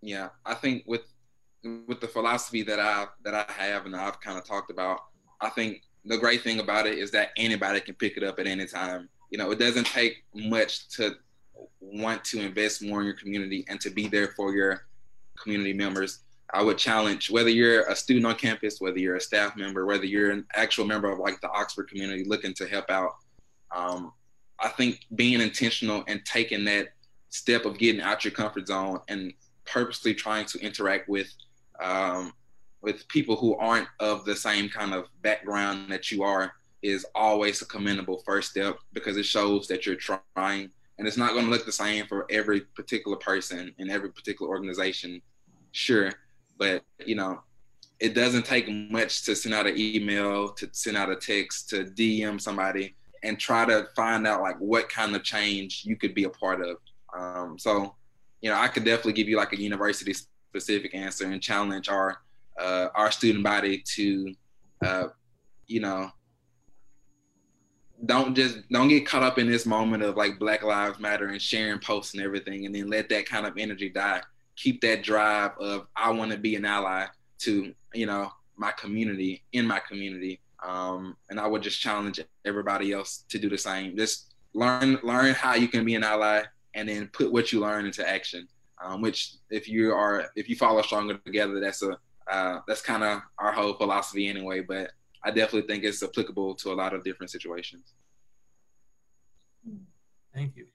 Yeah, 0.00 0.28
I 0.46 0.54
think 0.54 0.84
with 0.86 1.02
with 1.86 2.00
the 2.00 2.08
philosophy 2.08 2.62
that 2.62 2.78
I 2.78 3.06
that 3.24 3.34
I 3.34 3.50
have 3.52 3.86
and 3.86 3.96
I've 3.96 4.20
kind 4.20 4.38
of 4.38 4.44
talked 4.44 4.70
about, 4.70 5.00
I 5.40 5.48
think 5.50 5.82
the 6.04 6.18
great 6.18 6.42
thing 6.42 6.60
about 6.60 6.86
it 6.86 6.98
is 6.98 7.10
that 7.12 7.30
anybody 7.36 7.80
can 7.80 7.94
pick 7.94 8.16
it 8.16 8.22
up 8.22 8.38
at 8.38 8.46
any 8.46 8.66
time. 8.66 9.08
You 9.30 9.38
know, 9.38 9.50
it 9.50 9.58
doesn't 9.58 9.86
take 9.86 10.24
much 10.34 10.88
to 10.96 11.16
want 11.80 12.24
to 12.24 12.40
invest 12.40 12.82
more 12.82 13.00
in 13.00 13.06
your 13.06 13.16
community 13.16 13.64
and 13.68 13.80
to 13.80 13.90
be 13.90 14.08
there 14.08 14.28
for 14.28 14.54
your 14.54 14.86
community 15.36 15.72
members. 15.72 16.20
I 16.54 16.62
would 16.62 16.78
challenge 16.78 17.30
whether 17.30 17.50
you're 17.50 17.82
a 17.88 17.96
student 17.96 18.26
on 18.26 18.34
campus, 18.36 18.80
whether 18.80 18.98
you're 18.98 19.16
a 19.16 19.20
staff 19.20 19.56
member, 19.56 19.84
whether 19.84 20.06
you're 20.06 20.30
an 20.30 20.46
actual 20.54 20.86
member 20.86 21.10
of 21.10 21.18
like 21.18 21.40
the 21.40 21.50
Oxford 21.50 21.88
community 21.88 22.24
looking 22.24 22.54
to 22.54 22.66
help 22.66 22.90
out. 22.90 23.12
Um, 23.74 24.12
I 24.58 24.68
think 24.68 25.06
being 25.14 25.40
intentional 25.40 26.04
and 26.08 26.24
taking 26.24 26.64
that 26.64 26.88
step 27.28 27.66
of 27.66 27.78
getting 27.78 28.00
out 28.00 28.24
your 28.24 28.32
comfort 28.32 28.66
zone 28.66 29.00
and 29.08 29.32
purposely 29.66 30.14
trying 30.14 30.46
to 30.46 30.58
interact 30.60 31.08
with 31.08 31.30
um, 31.82 32.32
with 32.80 33.06
people 33.08 33.36
who 33.36 33.56
aren't 33.56 33.88
of 34.00 34.24
the 34.24 34.34
same 34.34 34.68
kind 34.68 34.94
of 34.94 35.06
background 35.22 35.90
that 35.90 36.10
you 36.10 36.22
are 36.22 36.52
is 36.82 37.04
always 37.14 37.60
a 37.60 37.66
commendable 37.66 38.22
first 38.24 38.50
step 38.50 38.78
because 38.92 39.16
it 39.16 39.24
shows 39.24 39.66
that 39.66 39.84
you're 39.84 39.96
trying 39.96 40.70
and 40.98 41.06
it's 41.06 41.16
not 41.16 41.32
going 41.32 41.44
to 41.44 41.50
look 41.50 41.66
the 41.66 41.72
same 41.72 42.06
for 42.06 42.26
every 42.30 42.60
particular 42.60 43.16
person 43.16 43.74
in 43.78 43.90
every 43.90 44.10
particular 44.10 44.50
organization 44.50 45.20
sure 45.72 46.12
but 46.58 46.82
you 47.04 47.14
know 47.14 47.40
it 48.00 48.14
doesn't 48.14 48.44
take 48.44 48.68
much 48.68 49.24
to 49.24 49.34
send 49.34 49.54
out 49.54 49.66
an 49.66 49.74
email 49.76 50.50
to 50.50 50.68
send 50.72 50.96
out 50.96 51.10
a 51.10 51.16
text 51.16 51.68
to 51.70 51.84
dm 51.84 52.40
somebody 52.40 52.94
and 53.24 53.38
try 53.38 53.64
to 53.64 53.88
find 53.96 54.26
out 54.26 54.42
like 54.42 54.56
what 54.58 54.88
kind 54.88 55.14
of 55.16 55.22
change 55.24 55.82
you 55.84 55.96
could 55.96 56.14
be 56.14 56.24
a 56.24 56.30
part 56.30 56.60
of 56.60 56.76
um, 57.16 57.58
so 57.58 57.94
you 58.40 58.50
know 58.50 58.56
i 58.56 58.68
could 58.68 58.84
definitely 58.84 59.12
give 59.12 59.28
you 59.28 59.36
like 59.36 59.52
a 59.52 59.60
university 59.60 60.12
specific 60.12 60.94
answer 60.94 61.26
and 61.26 61.42
challenge 61.42 61.88
our 61.88 62.18
uh, 62.58 62.88
our 62.94 63.10
student 63.10 63.44
body 63.44 63.82
to, 63.94 64.34
uh, 64.84 65.08
you 65.66 65.80
know, 65.80 66.10
don't 68.04 68.34
just 68.34 68.68
don't 68.70 68.88
get 68.88 69.06
caught 69.06 69.22
up 69.22 69.38
in 69.38 69.50
this 69.50 69.66
moment 69.66 70.02
of 70.02 70.16
like 70.16 70.38
Black 70.38 70.62
Lives 70.62 71.00
Matter 71.00 71.28
and 71.28 71.42
sharing 71.42 71.80
posts 71.80 72.14
and 72.14 72.22
everything, 72.22 72.66
and 72.66 72.74
then 72.74 72.88
let 72.88 73.08
that 73.08 73.26
kind 73.26 73.46
of 73.46 73.58
energy 73.58 73.88
die. 73.88 74.22
Keep 74.58 74.80
that 74.82 75.02
drive 75.02 75.52
of 75.58 75.86
I 75.96 76.10
want 76.10 76.32
to 76.32 76.38
be 76.38 76.56
an 76.56 76.64
ally 76.64 77.06
to 77.40 77.72
you 77.94 78.06
know 78.06 78.30
my 78.56 78.72
community 78.72 79.44
in 79.52 79.66
my 79.66 79.78
community, 79.78 80.40
um, 80.66 81.16
and 81.30 81.38
I 81.38 81.46
would 81.46 81.62
just 81.62 81.80
challenge 81.80 82.20
everybody 82.44 82.92
else 82.92 83.24
to 83.28 83.38
do 83.38 83.48
the 83.48 83.58
same. 83.58 83.96
Just 83.96 84.34
learn 84.52 84.98
learn 85.02 85.34
how 85.34 85.54
you 85.54 85.68
can 85.68 85.84
be 85.84 85.94
an 85.94 86.04
ally, 86.04 86.42
and 86.74 86.88
then 86.88 87.08
put 87.12 87.32
what 87.32 87.52
you 87.52 87.60
learn 87.60 87.86
into 87.86 88.08
action. 88.08 88.48
Um, 88.84 89.00
which 89.00 89.34
if 89.50 89.68
you 89.68 89.92
are 89.92 90.30
if 90.36 90.48
you 90.48 90.56
follow 90.56 90.82
stronger 90.82 91.18
together, 91.18 91.60
that's 91.60 91.82
a 91.82 91.96
uh, 92.30 92.60
that's 92.66 92.82
kind 92.82 93.02
of 93.02 93.20
our 93.38 93.52
whole 93.52 93.74
philosophy 93.74 94.28
anyway. 94.28 94.60
But 94.60 94.90
I 95.22 95.30
definitely 95.30 95.68
think 95.68 95.84
it's 95.84 96.02
applicable 96.02 96.54
to 96.56 96.72
a 96.72 96.74
lot 96.74 96.94
of 96.94 97.04
different 97.04 97.30
situations. 97.30 97.94
Thank 100.34 100.56
you. 100.56 100.66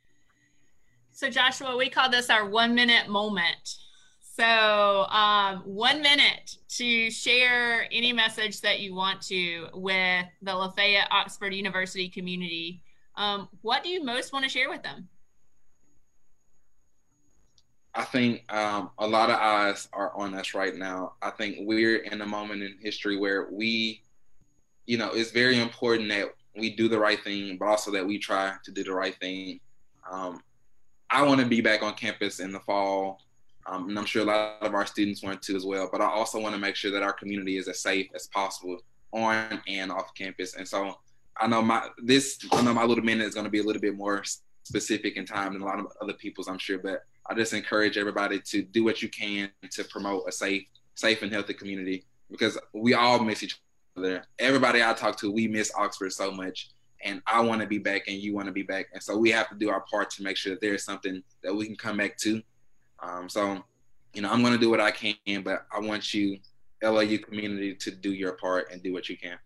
So 1.15 1.29
Joshua, 1.29 1.77
we 1.77 1.89
call 1.89 2.09
this 2.09 2.31
our 2.31 2.49
one 2.49 2.73
minute 2.73 3.07
moment. 3.07 3.75
So 4.19 5.05
um, 5.09 5.57
one 5.59 6.01
minute 6.01 6.57
to 6.69 7.11
share 7.11 7.87
any 7.91 8.11
message 8.11 8.61
that 8.61 8.79
you 8.79 8.95
want 8.95 9.21
to 9.27 9.67
with 9.75 10.25
the 10.41 10.55
Lafayette 10.55 11.07
Oxford 11.11 11.53
University 11.53 12.09
community. 12.09 12.81
Um, 13.15 13.47
what 13.61 13.83
do 13.83 13.89
you 13.89 14.03
most 14.03 14.33
want 14.33 14.43
to 14.43 14.49
share 14.49 14.71
with 14.71 14.81
them? 14.81 15.07
I 17.93 18.05
think 18.05 18.51
um, 18.51 18.89
a 18.97 19.05
lot 19.05 19.29
of 19.29 19.35
eyes 19.35 19.87
are 19.93 20.11
on 20.17 20.33
us 20.33 20.55
right 20.55 20.75
now. 20.75 21.13
I 21.21 21.29
think 21.29 21.57
we're 21.59 21.97
in 21.97 22.21
a 22.21 22.25
moment 22.25 22.63
in 22.63 22.75
history 22.81 23.17
where 23.17 23.49
we, 23.51 24.01
you 24.87 24.97
know, 24.97 25.11
it's 25.13 25.29
very 25.29 25.59
important 25.59 26.09
that 26.09 26.29
we 26.57 26.75
do 26.75 26.87
the 26.87 26.97
right 26.97 27.23
thing, 27.23 27.57
but 27.59 27.67
also 27.67 27.91
that 27.91 28.05
we 28.05 28.17
try 28.17 28.55
to 28.65 28.71
do 28.71 28.83
the 28.83 28.93
right 28.93 29.15
thing. 29.19 29.59
Um, 30.11 30.41
I 31.09 31.23
want 31.23 31.41
to 31.41 31.45
be 31.45 31.61
back 31.61 31.83
on 31.83 31.93
campus 31.93 32.39
in 32.39 32.51
the 32.51 32.59
fall, 32.59 33.19
um, 33.65 33.89
and 33.89 33.97
I'm 33.97 34.05
sure 34.05 34.23
a 34.23 34.25
lot 34.25 34.57
of 34.61 34.73
our 34.73 34.85
students 34.85 35.23
want 35.23 35.41
to 35.43 35.55
as 35.55 35.65
well. 35.65 35.89
But 35.91 36.01
I 36.01 36.05
also 36.05 36.39
want 36.39 36.55
to 36.55 36.61
make 36.61 36.75
sure 36.75 36.91
that 36.91 37.03
our 37.03 37.13
community 37.13 37.57
is 37.57 37.67
as 37.67 37.79
safe 37.79 38.07
as 38.15 38.27
possible 38.27 38.79
on 39.11 39.61
and 39.67 39.91
off 39.91 40.13
campus. 40.15 40.55
And 40.55 40.67
so 40.67 40.97
I 41.37 41.47
know 41.47 41.61
my 41.61 41.87
this 41.97 42.39
I 42.51 42.61
know 42.61 42.73
my 42.73 42.83
little 42.83 43.03
minute 43.03 43.27
is 43.27 43.33
going 43.33 43.45
to 43.45 43.51
be 43.51 43.59
a 43.59 43.63
little 43.63 43.81
bit 43.81 43.95
more 43.95 44.23
specific 44.63 45.17
in 45.17 45.25
time 45.25 45.53
than 45.53 45.61
a 45.61 45.65
lot 45.65 45.79
of 45.79 45.87
other 46.01 46.13
people's, 46.13 46.47
I'm 46.47 46.57
sure, 46.57 46.77
but 46.77 47.03
I 47.29 47.33
just 47.33 47.53
encourage 47.53 47.97
everybody 47.97 48.39
to 48.39 48.61
do 48.61 48.83
what 48.83 49.01
you 49.01 49.09
can 49.09 49.49
to 49.71 49.83
promote 49.85 50.23
a 50.27 50.31
safe, 50.31 50.63
safe 50.95 51.21
and 51.21 51.31
healthy 51.31 51.53
community 51.53 52.05
because 52.29 52.57
we 52.73 52.93
all 52.93 53.19
miss 53.19 53.43
each 53.43 53.59
other. 53.97 54.25
Everybody 54.39 54.83
I 54.83 54.93
talk 54.93 55.17
to, 55.19 55.31
we 55.31 55.47
miss 55.47 55.71
Oxford 55.77 56.11
so 56.11 56.31
much, 56.31 56.71
and 57.03 57.21
I 57.27 57.41
want 57.41 57.61
to 57.61 57.67
be 57.67 57.77
back, 57.77 58.03
and 58.07 58.17
you 58.17 58.33
want 58.33 58.47
to 58.47 58.51
be 58.51 58.63
back, 58.63 58.87
and 58.93 59.01
so 59.01 59.17
we 59.17 59.31
have 59.31 59.49
to 59.49 59.55
do 59.55 59.69
our 59.69 59.81
part 59.81 60.09
to 60.11 60.23
make 60.23 60.37
sure 60.37 60.53
that 60.53 60.61
there 60.61 60.73
is 60.73 60.83
something 60.83 61.23
that 61.43 61.53
we 61.53 61.65
can 61.65 61.75
come 61.75 61.97
back 61.97 62.17
to. 62.19 62.41
Um, 63.01 63.29
so, 63.29 63.63
you 64.13 64.21
know, 64.21 64.31
I'm 64.31 64.41
going 64.41 64.53
to 64.53 64.59
do 64.59 64.69
what 64.69 64.79
I 64.79 64.91
can, 64.91 65.43
but 65.43 65.65
I 65.75 65.79
want 65.79 66.13
you, 66.13 66.39
LIU 66.81 67.19
community, 67.19 67.75
to 67.75 67.91
do 67.91 68.13
your 68.13 68.33
part 68.33 68.71
and 68.71 68.81
do 68.81 68.93
what 68.93 69.09
you 69.09 69.17
can. 69.17 69.37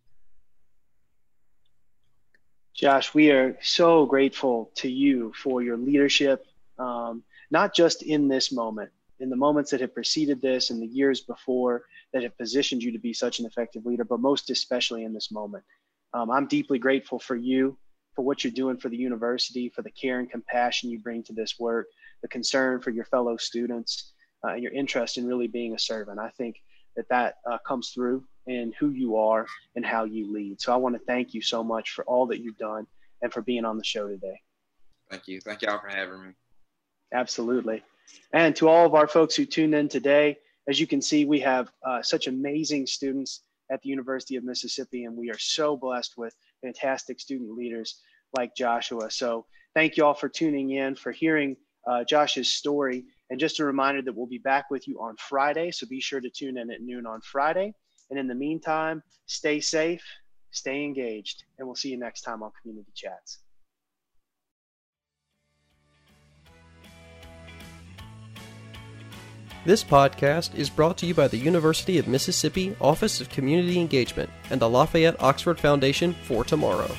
Josh, 2.73 3.15
we 3.15 3.31
are 3.31 3.57
so 3.61 4.05
grateful 4.05 4.71
to 4.75 4.89
you 4.89 5.33
for 5.41 5.63
your 5.63 5.77
leadership. 5.77 6.45
Um, 6.77 7.23
not 7.49 7.73
just 7.73 8.03
in 8.03 8.27
this 8.27 8.51
moment, 8.51 8.91
in 9.19 9.31
the 9.31 9.35
moments 9.35 9.71
that 9.71 9.81
have 9.81 9.95
preceded 9.95 10.41
this 10.41 10.69
and 10.69 10.79
the 10.79 10.85
years 10.85 11.21
before 11.21 11.85
that 12.13 12.21
have 12.21 12.37
positioned 12.37 12.83
you 12.83 12.91
to 12.91 12.99
be 12.99 13.13
such 13.13 13.39
an 13.39 13.47
effective 13.47 13.85
leader, 13.85 14.03
but 14.03 14.19
most 14.19 14.51
especially 14.51 15.03
in 15.03 15.13
this 15.13 15.31
moment. 15.31 15.63
Um, 16.13 16.31
I'm 16.31 16.47
deeply 16.47 16.79
grateful 16.79 17.19
for 17.19 17.35
you, 17.35 17.77
for 18.15 18.23
what 18.23 18.43
you're 18.43 18.51
doing 18.51 18.77
for 18.77 18.89
the 18.89 18.97
university, 18.97 19.69
for 19.69 19.81
the 19.81 19.91
care 19.91 20.19
and 20.19 20.29
compassion 20.29 20.89
you 20.89 20.99
bring 20.99 21.23
to 21.23 21.33
this 21.33 21.59
work, 21.59 21.87
the 22.21 22.27
concern 22.27 22.81
for 22.81 22.89
your 22.89 23.05
fellow 23.05 23.37
students, 23.37 24.13
uh, 24.43 24.49
and 24.49 24.63
your 24.63 24.71
interest 24.71 25.17
in 25.17 25.27
really 25.27 25.47
being 25.47 25.75
a 25.75 25.79
servant. 25.79 26.19
I 26.19 26.29
think 26.29 26.57
that 26.95 27.07
that 27.09 27.35
uh, 27.49 27.57
comes 27.65 27.89
through 27.89 28.23
in 28.47 28.73
who 28.79 28.91
you 28.91 29.17
are 29.17 29.45
and 29.75 29.85
how 29.85 30.05
you 30.05 30.31
lead. 30.33 30.59
So 30.61 30.73
I 30.73 30.77
want 30.77 30.95
to 30.95 31.01
thank 31.05 31.33
you 31.33 31.41
so 31.41 31.63
much 31.63 31.91
for 31.91 32.03
all 32.05 32.25
that 32.27 32.39
you've 32.39 32.57
done 32.57 32.87
and 33.21 33.31
for 33.31 33.41
being 33.41 33.65
on 33.65 33.77
the 33.77 33.83
show 33.83 34.07
today. 34.07 34.39
Thank 35.09 35.27
you. 35.27 35.39
Thank 35.41 35.61
y'all 35.61 35.79
for 35.79 35.89
having 35.89 36.21
me. 36.21 36.33
Absolutely. 37.13 37.83
And 38.33 38.55
to 38.57 38.67
all 38.67 38.85
of 38.85 38.95
our 38.95 39.07
folks 39.07 39.35
who 39.35 39.45
tuned 39.45 39.75
in 39.75 39.87
today, 39.87 40.37
as 40.67 40.79
you 40.79 40.87
can 40.87 41.01
see, 41.01 41.25
we 41.25 41.39
have 41.41 41.69
uh, 41.85 42.01
such 42.01 42.27
amazing 42.27 42.87
students 42.87 43.41
at 43.69 43.81
the 43.81 43.89
University 43.89 44.35
of 44.35 44.43
Mississippi, 44.43 45.05
and 45.05 45.15
we 45.15 45.29
are 45.29 45.37
so 45.37 45.75
blessed 45.75 46.13
with 46.17 46.35
fantastic 46.61 47.19
student 47.19 47.51
leaders 47.55 48.01
like 48.37 48.55
Joshua. 48.55 49.09
So 49.11 49.45
thank 49.73 49.97
you 49.97 50.05
all 50.05 50.13
for 50.13 50.29
tuning 50.29 50.71
in, 50.71 50.95
for 50.95 51.11
hearing 51.11 51.55
uh, 51.87 52.03
Josh's 52.03 52.53
story. 52.53 53.05
And 53.29 53.39
just 53.39 53.59
a 53.59 53.65
reminder 53.65 54.01
that 54.01 54.15
we'll 54.15 54.27
be 54.27 54.37
back 54.37 54.69
with 54.69 54.87
you 54.87 54.99
on 55.01 55.15
Friday. 55.17 55.71
So 55.71 55.85
be 55.87 55.99
sure 55.99 56.21
to 56.21 56.29
tune 56.29 56.57
in 56.57 56.71
at 56.71 56.81
noon 56.81 57.05
on 57.05 57.21
Friday. 57.21 57.73
And 58.09 58.17
in 58.17 58.27
the 58.27 58.35
meantime, 58.35 59.03
stay 59.25 59.59
safe, 59.59 60.03
stay 60.51 60.83
engaged, 60.83 61.43
and 61.57 61.67
we'll 61.67 61.75
see 61.75 61.89
you 61.89 61.99
next 61.99 62.21
time 62.21 62.41
on 62.41 62.51
Community 62.61 62.91
Chats. 62.95 63.39
This 69.65 69.83
podcast 69.83 70.55
is 70.55 70.69
brought 70.69 70.97
to 70.99 71.05
you 71.05 71.13
by 71.13 71.27
the 71.27 71.37
University 71.37 71.97
of 71.97 72.07
Mississippi 72.07 72.75
Office 72.79 73.19
of 73.19 73.29
Community 73.29 73.79
Engagement 73.79 74.29
and 74.49 74.61
the 74.61 74.69
Lafayette 74.69 75.21
Oxford 75.21 75.59
Foundation 75.59 76.13
for 76.23 76.45
Tomorrow. 76.45 76.89